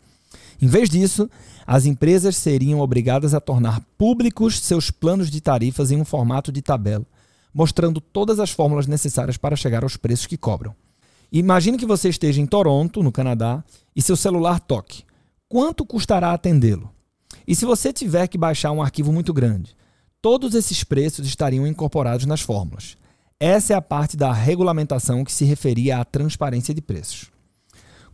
Em 0.60 0.66
vez 0.66 0.90
disso, 0.90 1.30
as 1.66 1.86
empresas 1.86 2.36
seriam 2.36 2.80
obrigadas 2.80 3.34
a 3.34 3.40
tornar 3.40 3.80
públicos 3.96 4.60
seus 4.60 4.90
planos 4.90 5.30
de 5.30 5.40
tarifas 5.40 5.90
em 5.90 6.00
um 6.00 6.04
formato 6.04 6.50
de 6.50 6.62
tabela, 6.62 7.06
mostrando 7.54 8.00
todas 8.00 8.40
as 8.40 8.50
fórmulas 8.50 8.86
necessárias 8.86 9.36
para 9.36 9.56
chegar 9.56 9.84
aos 9.84 9.96
preços 9.96 10.26
que 10.26 10.36
cobram. 10.36 10.74
Imagine 11.30 11.78
que 11.78 11.86
você 11.86 12.08
esteja 12.08 12.40
em 12.40 12.46
Toronto, 12.46 13.02
no 13.02 13.12
Canadá, 13.12 13.64
e 13.94 14.02
seu 14.02 14.16
celular 14.16 14.60
toque. 14.60 15.04
Quanto 15.48 15.84
custará 15.84 16.32
atendê-lo? 16.32 16.90
E 17.46 17.54
se 17.54 17.64
você 17.64 17.92
tiver 17.92 18.26
que 18.28 18.38
baixar 18.38 18.72
um 18.72 18.82
arquivo 18.82 19.12
muito 19.12 19.32
grande? 19.32 19.74
Todos 20.22 20.54
esses 20.54 20.84
preços 20.84 21.26
estariam 21.26 21.66
incorporados 21.66 22.26
nas 22.26 22.40
fórmulas. 22.40 22.96
Essa 23.40 23.72
é 23.72 23.76
a 23.76 23.82
parte 23.82 24.16
da 24.16 24.32
regulamentação 24.32 25.24
que 25.24 25.32
se 25.32 25.44
referia 25.44 25.98
à 25.98 26.04
transparência 26.04 26.72
de 26.72 26.80
preços. 26.80 27.28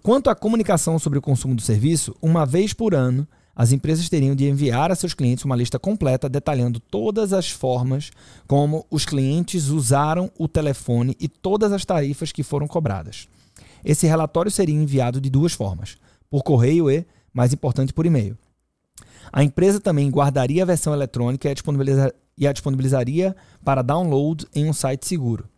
Quanto 0.03 0.31
à 0.31 0.35
comunicação 0.35 0.99
sobre 0.99 1.19
o 1.19 1.23
consumo 1.23 1.55
do 1.55 1.61
serviço, 1.61 2.17
uma 2.23 2.47
vez 2.47 2.73
por 2.73 2.95
ano, 2.95 3.29
as 3.55 3.73
empresas 3.73 4.09
teriam 4.09 4.35
de 4.35 4.49
enviar 4.49 4.91
a 4.91 4.95
seus 4.95 5.13
clientes 5.13 5.45
uma 5.45 5.55
lista 5.55 5.79
completa 5.79 6.31
detalhando 6.31 6.81
todas 6.81 7.35
as 7.35 7.51
formas 7.51 8.11
como 8.47 8.87
os 8.91 9.05
clientes 9.05 9.69
usaram 9.69 10.31
o 10.39 10.49
telefone 10.49 11.15
e 11.21 11.29
todas 11.29 11.73
as 11.73 11.85
tarifas 11.85 12.33
que 12.33 12.43
foram 12.43 12.67
cobradas. 12.67 13.29
Esse 13.85 14.07
relatório 14.07 14.51
seria 14.51 14.75
enviado 14.75 15.21
de 15.21 15.29
duas 15.29 15.53
formas: 15.53 15.99
por 16.31 16.43
correio 16.43 16.91
e, 16.91 17.05
mais 17.35 17.53
importante, 17.53 17.93
por 17.93 18.07
e-mail. 18.07 18.35
A 19.33 19.45
empresa 19.45 19.81
também 19.81 20.11
guardaria 20.11 20.63
a 20.63 20.67
versão 20.67 20.93
eletrônica 20.93 21.49
e 22.37 22.47
a 22.47 22.53
disponibilizaria 22.53 23.37
para 23.65 23.83
download 23.83 24.47
em 24.55 24.69
um 24.69 24.73
site 24.73 25.07
seguro. 25.07 25.49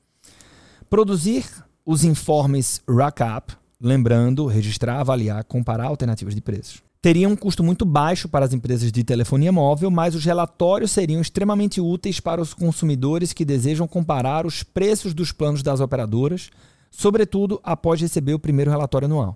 Produzir 0.89 1.45
os 1.85 2.05
informes 2.05 2.81
RACAP 2.89 3.61
Lembrando, 3.83 4.45
registrar, 4.45 5.01
avaliar, 5.01 5.43
comparar 5.45 5.87
alternativas 5.87 6.35
de 6.35 6.43
preços. 6.43 6.83
Teria 7.01 7.27
um 7.27 7.35
custo 7.35 7.65
muito 7.65 7.87
baixo 7.87 8.29
para 8.29 8.45
as 8.45 8.53
empresas 8.53 8.93
de 8.93 9.03
telefonia 9.03 9.51
móvel, 9.51 9.91
mas 9.91 10.15
os 10.15 10.23
relatórios 10.23 10.91
seriam 10.91 11.23
extremamente 11.23 11.81
úteis 11.81 12.21
para 12.21 12.43
os 12.43 12.53
consumidores 12.53 13.33
que 13.33 13.43
desejam 13.43 13.89
comparar 13.89 14.45
os 14.45 14.63
preços 14.63 15.15
dos 15.15 15.33
planos 15.33 15.63
das 15.63 15.81
operadoras, 15.81 16.51
sobretudo 16.91 17.59
após 17.65 18.03
receber 18.03 18.35
o 18.35 18.39
primeiro 18.39 18.71
relatório 18.71 19.07
anual. 19.07 19.35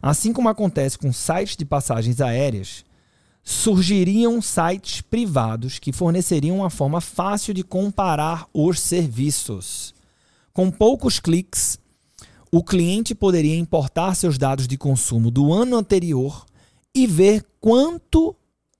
Assim 0.00 0.32
como 0.32 0.48
acontece 0.48 0.96
com 0.96 1.12
sites 1.12 1.56
de 1.56 1.64
passagens 1.64 2.20
aéreas, 2.20 2.84
surgiriam 3.42 4.40
sites 4.40 5.00
privados 5.00 5.78
que 5.78 5.92
forneceriam 5.92 6.58
uma 6.58 6.70
forma 6.70 7.00
fácil 7.00 7.52
de 7.52 7.64
comparar 7.64 8.46
os 8.52 8.80
serviços. 8.80 9.94
Com 10.52 10.70
poucos 10.70 11.18
cliques, 11.18 11.78
o 12.50 12.62
cliente 12.62 13.14
poderia 13.14 13.56
importar 13.56 14.14
seus 14.14 14.38
dados 14.38 14.68
de 14.68 14.76
consumo 14.76 15.30
do 15.30 15.52
ano 15.52 15.76
anterior 15.76 16.44
e 16.94 17.06
ver 17.06 17.44
quanto 17.60 18.36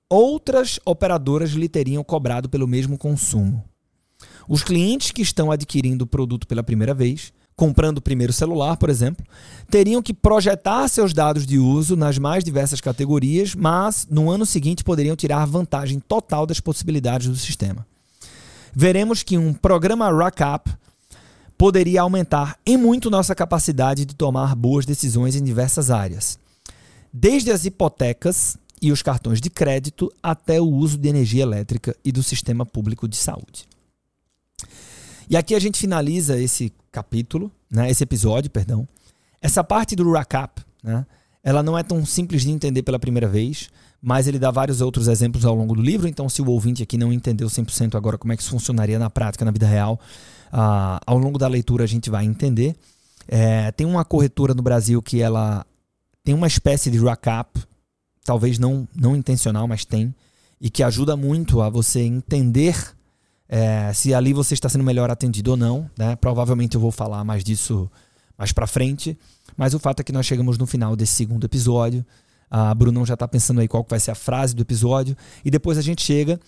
outras 0.09 0.79
operadoras 0.85 1.51
lhe 1.51 1.67
teriam 1.67 2.03
cobrado 2.03 2.47
pelo 2.47 2.67
mesmo 2.67 2.97
consumo. 2.97 3.63
Os 4.47 4.63
clientes 4.63 5.11
que 5.11 5.21
estão 5.21 5.51
adquirindo 5.51 6.03
o 6.03 6.07
produto 6.07 6.47
pela 6.47 6.63
primeira 6.63 6.93
vez, 6.93 7.33
comprando 7.55 7.99
o 7.99 8.01
primeiro 8.01 8.33
celular, 8.33 8.77
por 8.77 8.89
exemplo, 8.89 9.25
teriam 9.69 10.01
que 10.01 10.13
projetar 10.13 10.87
seus 10.87 11.13
dados 11.13 11.45
de 11.45 11.57
uso 11.57 11.95
nas 11.95 12.17
mais 12.17 12.43
diversas 12.43 12.81
categorias, 12.81 13.55
mas 13.55 14.07
no 14.09 14.29
ano 14.29 14.45
seguinte 14.45 14.83
poderiam 14.83 15.15
tirar 15.15 15.45
vantagem 15.45 15.99
total 15.99 16.45
das 16.45 16.59
possibilidades 16.59 17.27
do 17.27 17.35
sistema. 17.35 17.85
Veremos 18.73 19.21
que 19.21 19.37
um 19.37 19.53
programa 19.53 20.11
Rackup 20.11 20.71
poderia 21.57 22.01
aumentar 22.01 22.57
em 22.65 22.75
muito 22.75 23.09
nossa 23.09 23.35
capacidade 23.35 24.05
de 24.05 24.15
tomar 24.15 24.55
boas 24.55 24.85
decisões 24.85 25.35
em 25.35 25.43
diversas 25.43 25.91
áreas, 25.91 26.39
desde 27.11 27.51
as 27.51 27.65
hipotecas 27.65 28.57
e 28.81 28.91
os 28.91 29.01
cartões 29.01 29.39
de 29.39 29.49
crédito 29.49 30.11
até 30.21 30.59
o 30.59 30.65
uso 30.65 30.97
de 30.97 31.07
energia 31.07 31.43
elétrica 31.43 31.95
e 32.03 32.11
do 32.11 32.23
sistema 32.23 32.65
público 32.65 33.07
de 33.07 33.15
saúde. 33.15 33.65
E 35.29 35.37
aqui 35.37 35.55
a 35.55 35.59
gente 35.59 35.79
finaliza 35.79 36.39
esse 36.39 36.71
capítulo, 36.91 37.51
né, 37.69 37.89
esse 37.89 38.03
episódio, 38.03 38.49
perdão. 38.51 38.87
Essa 39.41 39.63
parte 39.63 39.95
do 39.95 40.09
Rakap, 40.11 40.61
né, 40.83 41.05
ela 41.43 41.61
não 41.61 41.77
é 41.77 41.83
tão 41.83 42.05
simples 42.05 42.43
de 42.43 42.51
entender 42.51 42.83
pela 42.83 42.99
primeira 42.99 43.27
vez, 43.27 43.69
mas 44.01 44.27
ele 44.27 44.37
dá 44.37 44.51
vários 44.51 44.81
outros 44.81 45.07
exemplos 45.07 45.45
ao 45.45 45.55
longo 45.55 45.75
do 45.75 45.81
livro, 45.81 46.07
então 46.07 46.27
se 46.27 46.41
o 46.41 46.49
ouvinte 46.49 46.83
aqui 46.83 46.97
não 46.97 47.11
entendeu 47.11 47.47
100% 47.47 47.95
agora 47.95 48.17
como 48.17 48.33
é 48.33 48.37
que 48.37 48.41
isso 48.41 48.51
funcionaria 48.51 48.99
na 48.99 49.09
prática, 49.09 49.45
na 49.45 49.51
vida 49.51 49.65
real, 49.65 49.99
ah, 50.51 50.99
ao 51.05 51.17
longo 51.17 51.37
da 51.37 51.47
leitura 51.47 51.83
a 51.83 51.87
gente 51.87 52.09
vai 52.09 52.25
entender. 52.25 52.75
É, 53.27 53.71
tem 53.71 53.87
uma 53.87 54.03
corretora 54.03 54.53
no 54.53 54.61
Brasil 54.61 55.01
que 55.01 55.21
ela 55.21 55.65
tem 56.23 56.33
uma 56.33 56.47
espécie 56.47 56.91
de 56.91 56.97
rack-up, 56.99 57.61
talvez 58.23 58.59
não, 58.59 58.87
não 58.95 59.15
intencional, 59.15 59.67
mas 59.67 59.85
tem, 59.85 60.13
e 60.59 60.69
que 60.69 60.83
ajuda 60.83 61.17
muito 61.17 61.61
a 61.61 61.69
você 61.69 62.01
entender 62.01 62.75
é, 63.47 63.91
se 63.93 64.13
ali 64.13 64.33
você 64.33 64.53
está 64.53 64.69
sendo 64.69 64.83
melhor 64.83 65.11
atendido 65.11 65.51
ou 65.51 65.57
não. 65.57 65.89
Né? 65.97 66.15
Provavelmente 66.15 66.75
eu 66.75 66.81
vou 66.81 66.91
falar 66.91 67.23
mais 67.23 67.43
disso 67.43 67.89
mais 68.37 68.51
para 68.51 68.65
frente, 68.65 69.17
mas 69.55 69.73
o 69.73 69.79
fato 69.79 69.99
é 69.99 70.03
que 70.03 70.11
nós 70.11 70.25
chegamos 70.25 70.57
no 70.57 70.65
final 70.65 70.95
desse 70.95 71.13
segundo 71.13 71.45
episódio. 71.45 72.03
A 72.49 72.73
Brunão 72.73 73.05
já 73.05 73.13
está 73.13 73.27
pensando 73.27 73.61
aí 73.61 73.67
qual 73.67 73.85
vai 73.87 73.99
ser 73.99 74.11
a 74.11 74.15
frase 74.15 74.55
do 74.55 74.61
episódio, 74.61 75.15
e 75.45 75.51
depois 75.51 75.77
a 75.77 75.81
gente 75.81 76.03
chega 76.03 76.39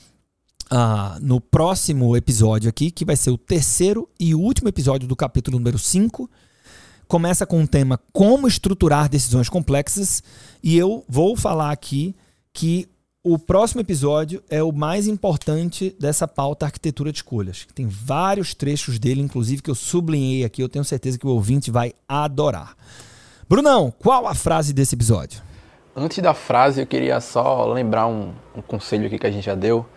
ah, 0.69 1.17
no 1.21 1.39
próximo 1.39 2.15
episódio 2.17 2.69
aqui, 2.69 2.89
que 2.89 3.05
vai 3.05 3.15
ser 3.15 3.29
o 3.29 3.38
terceiro 3.38 4.10
e 4.19 4.34
último 4.34 4.67
episódio 4.67 5.08
do 5.08 5.15
capítulo 5.15 5.58
número 5.58 5.77
5. 5.77 6.29
Começa 7.08 7.45
com 7.45 7.63
o 7.63 7.67
tema 7.67 7.99
Como 8.12 8.47
estruturar 8.47 9.08
decisões 9.08 9.47
complexas. 9.47 10.23
E 10.63 10.75
eu 10.75 11.05
vou 11.08 11.36
falar 11.36 11.71
aqui 11.71 12.15
que 12.51 12.88
o 13.27 13.39
próximo 13.39 13.81
episódio 13.81 14.43
é 14.51 14.61
o 14.61 14.71
mais 14.71 15.07
importante 15.07 15.95
dessa 15.99 16.27
pauta 16.27 16.67
arquitetura 16.67 17.11
de 17.11 17.17
escolhas. 17.17 17.65
Tem 17.73 17.88
vários 17.88 18.53
trechos 18.53 18.99
dele, 18.99 19.19
inclusive, 19.19 19.63
que 19.63 19.71
eu 19.71 19.73
sublinhei 19.73 20.45
aqui. 20.45 20.61
Eu 20.61 20.69
tenho 20.69 20.85
certeza 20.85 21.17
que 21.17 21.25
o 21.25 21.31
ouvinte 21.31 21.71
vai 21.71 21.93
adorar. 22.07 22.75
Brunão, 23.49 23.91
qual 23.97 24.27
a 24.27 24.35
frase 24.35 24.73
desse 24.73 24.93
episódio? 24.93 25.41
Antes 25.95 26.19
da 26.19 26.35
frase, 26.35 26.81
eu 26.81 26.85
queria 26.85 27.19
só 27.19 27.65
lembrar 27.65 28.05
um, 28.05 28.31
um 28.55 28.61
conselho 28.61 29.07
aqui 29.07 29.17
que 29.17 29.25
a 29.25 29.31
gente 29.31 29.45
já 29.45 29.55
deu 29.55 29.88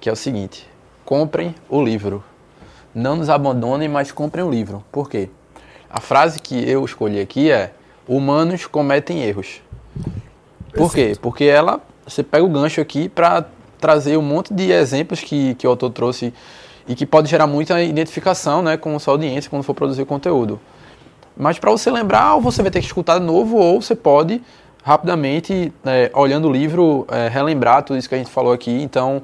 que 0.00 0.08
é 0.08 0.12
o 0.12 0.16
seguinte: 0.16 0.66
comprem 1.04 1.54
o 1.68 1.82
livro. 1.82 2.24
Não 2.94 3.16
nos 3.16 3.28
abandonem, 3.28 3.86
mas 3.86 4.10
comprem 4.10 4.42
o 4.42 4.50
livro. 4.50 4.82
Por 4.90 5.10
quê? 5.10 5.28
A 5.90 6.00
frase 6.00 6.40
que 6.40 6.56
eu 6.66 6.82
escolhi 6.86 7.20
aqui 7.20 7.50
é: 7.50 7.74
humanos 8.06 8.64
cometem 8.64 9.22
erros. 9.22 9.60
Por 10.72 10.90
quê? 10.90 11.14
Porque 11.20 11.44
ela, 11.44 11.82
você 12.08 12.22
pega 12.22 12.44
o 12.44 12.48
gancho 12.48 12.80
aqui 12.80 13.08
para 13.08 13.44
trazer 13.78 14.16
um 14.16 14.22
monte 14.22 14.52
de 14.52 14.70
exemplos 14.72 15.20
que, 15.20 15.54
que 15.54 15.66
o 15.66 15.70
autor 15.70 15.90
trouxe 15.90 16.32
e 16.86 16.94
que 16.94 17.04
pode 17.04 17.28
gerar 17.28 17.46
muita 17.46 17.82
identificação 17.82 18.62
né, 18.62 18.76
com 18.76 18.96
a 18.96 18.98
sua 18.98 19.14
audiência 19.14 19.50
quando 19.50 19.62
for 19.62 19.74
produzir 19.74 20.04
conteúdo. 20.04 20.58
Mas 21.36 21.58
para 21.58 21.70
você 21.70 21.90
lembrar, 21.90 22.34
ou 22.34 22.40
você 22.40 22.62
vai 22.62 22.70
ter 22.70 22.80
que 22.80 22.86
escutar 22.86 23.18
de 23.18 23.24
novo, 23.24 23.56
ou 23.56 23.80
você 23.80 23.94
pode 23.94 24.42
rapidamente, 24.82 25.72
é, 25.84 26.10
olhando 26.14 26.48
o 26.48 26.52
livro, 26.52 27.06
é, 27.10 27.28
relembrar 27.28 27.82
tudo 27.82 27.98
isso 27.98 28.08
que 28.08 28.14
a 28.14 28.18
gente 28.18 28.30
falou 28.30 28.52
aqui. 28.52 28.70
Então, 28.70 29.22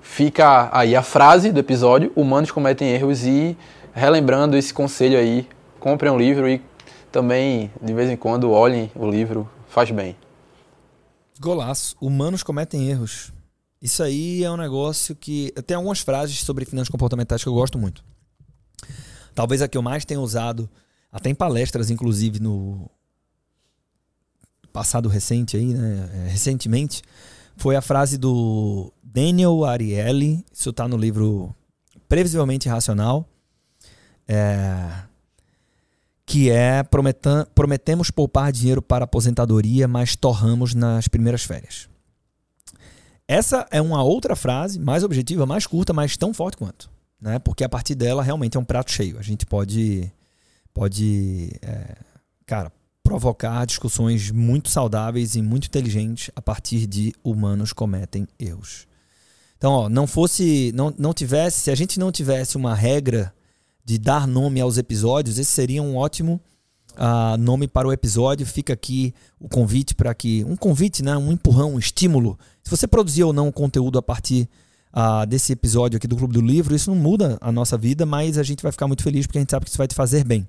fica 0.00 0.70
aí 0.72 0.94
a 0.94 1.02
frase 1.02 1.50
do 1.50 1.58
episódio: 1.58 2.12
Humanos 2.14 2.50
cometem 2.50 2.88
erros 2.88 3.26
e 3.26 3.56
relembrando 3.92 4.56
esse 4.56 4.72
conselho 4.72 5.18
aí, 5.18 5.46
comprem 5.80 6.10
um 6.10 6.16
livro 6.16 6.48
e 6.48 6.62
também 7.10 7.70
de 7.82 7.92
vez 7.92 8.08
em 8.08 8.16
quando 8.16 8.50
olhem 8.52 8.90
o 8.94 9.10
livro, 9.10 9.48
faz 9.68 9.90
bem. 9.90 10.21
Golaço. 11.42 11.96
Humanos 12.00 12.42
cometem 12.42 12.88
erros. 12.88 13.32
Isso 13.80 14.02
aí 14.02 14.44
é 14.44 14.50
um 14.50 14.56
negócio 14.56 15.14
que. 15.16 15.52
Tem 15.66 15.76
algumas 15.76 15.98
frases 15.98 16.38
sobre 16.40 16.64
finanças 16.64 16.88
comportamentais 16.88 17.42
que 17.42 17.48
eu 17.48 17.52
gosto 17.52 17.76
muito. 17.76 18.04
Talvez 19.34 19.60
a 19.60 19.66
que 19.66 19.76
eu 19.76 19.82
mais 19.82 20.04
tenha 20.04 20.20
usado, 20.20 20.70
até 21.10 21.28
em 21.28 21.34
palestras, 21.34 21.90
inclusive, 21.90 22.38
no 22.38 22.88
passado 24.72 25.08
recente 25.08 25.56
aí, 25.56 25.74
né? 25.74 26.10
É, 26.14 26.28
recentemente, 26.28 27.02
foi 27.56 27.74
a 27.74 27.82
frase 27.82 28.16
do 28.16 28.92
Daniel 29.02 29.64
Ariely. 29.64 30.44
Isso 30.52 30.70
está 30.70 30.86
no 30.86 30.96
livro 30.96 31.54
Previsivelmente 32.08 32.68
Racional. 32.68 33.28
É, 34.28 35.02
que 36.32 36.48
é 36.48 36.82
prometemos 37.54 38.10
poupar 38.10 38.50
dinheiro 38.50 38.80
para 38.80 39.04
aposentadoria, 39.04 39.86
mas 39.86 40.16
torramos 40.16 40.72
nas 40.72 41.06
primeiras 41.06 41.44
férias. 41.44 41.90
Essa 43.28 43.66
é 43.70 43.82
uma 43.82 44.02
outra 44.02 44.34
frase, 44.34 44.80
mais 44.80 45.04
objetiva, 45.04 45.44
mais 45.44 45.66
curta, 45.66 45.92
mas 45.92 46.16
tão 46.16 46.32
forte 46.32 46.56
quanto. 46.56 46.90
Né? 47.20 47.38
Porque 47.38 47.62
a 47.62 47.68
partir 47.68 47.94
dela 47.94 48.22
realmente 48.22 48.56
é 48.56 48.60
um 48.60 48.64
prato 48.64 48.90
cheio. 48.90 49.18
A 49.18 49.22
gente 49.22 49.44
pode, 49.44 50.10
pode 50.72 51.50
é, 51.60 51.96
cara, 52.46 52.72
provocar 53.02 53.66
discussões 53.66 54.30
muito 54.30 54.70
saudáveis 54.70 55.34
e 55.34 55.42
muito 55.42 55.66
inteligentes 55.66 56.30
a 56.34 56.40
partir 56.40 56.86
de 56.86 57.12
humanos 57.22 57.74
cometem 57.74 58.26
erros. 58.40 58.86
Então, 59.58 59.70
ó, 59.70 59.88
não 59.90 60.06
fosse, 60.06 60.72
não, 60.74 60.94
não 60.96 61.12
tivesse, 61.12 61.60
se 61.60 61.70
a 61.70 61.74
gente 61.74 62.00
não 62.00 62.10
tivesse 62.10 62.56
uma 62.56 62.74
regra 62.74 63.34
de 63.84 63.98
dar 63.98 64.26
nome 64.26 64.60
aos 64.60 64.78
episódios, 64.78 65.38
esse 65.38 65.50
seria 65.50 65.82
um 65.82 65.96
ótimo 65.96 66.40
uh, 66.92 67.36
nome 67.36 67.66
para 67.66 67.88
o 67.88 67.92
episódio. 67.92 68.46
Fica 68.46 68.72
aqui 68.72 69.14
o 69.38 69.48
convite 69.48 69.94
para 69.94 70.14
que. 70.14 70.44
Um 70.44 70.56
convite, 70.56 71.02
né? 71.02 71.16
um 71.16 71.32
empurrão, 71.32 71.74
um 71.74 71.78
estímulo. 71.78 72.38
Se 72.62 72.70
você 72.70 72.86
produzir 72.86 73.24
ou 73.24 73.32
não 73.32 73.50
conteúdo 73.50 73.98
a 73.98 74.02
partir 74.02 74.48
uh, 74.92 75.26
desse 75.26 75.52
episódio 75.52 75.96
aqui 75.96 76.06
do 76.06 76.16
Clube 76.16 76.34
do 76.34 76.40
Livro, 76.40 76.74
isso 76.74 76.90
não 76.90 76.96
muda 76.96 77.38
a 77.40 77.50
nossa 77.50 77.76
vida, 77.76 78.06
mas 78.06 78.38
a 78.38 78.42
gente 78.42 78.62
vai 78.62 78.72
ficar 78.72 78.86
muito 78.86 79.02
feliz 79.02 79.26
porque 79.26 79.38
a 79.38 79.40
gente 79.40 79.50
sabe 79.50 79.64
que 79.64 79.70
isso 79.70 79.78
vai 79.78 79.88
te 79.88 79.94
fazer 79.94 80.24
bem. 80.24 80.46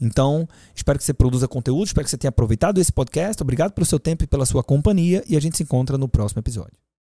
Então, 0.00 0.48
espero 0.74 0.98
que 0.98 1.04
você 1.04 1.14
produza 1.14 1.46
conteúdo, 1.46 1.86
espero 1.86 2.04
que 2.04 2.10
você 2.10 2.18
tenha 2.18 2.30
aproveitado 2.30 2.80
esse 2.80 2.92
podcast. 2.92 3.42
Obrigado 3.42 3.72
pelo 3.72 3.86
seu 3.86 3.98
tempo 3.98 4.24
e 4.24 4.26
pela 4.26 4.44
sua 4.44 4.62
companhia 4.62 5.22
e 5.28 5.36
a 5.36 5.40
gente 5.40 5.56
se 5.56 5.62
encontra 5.62 5.96
no 5.96 6.08
próximo 6.08 6.40
episódio. 6.40 6.87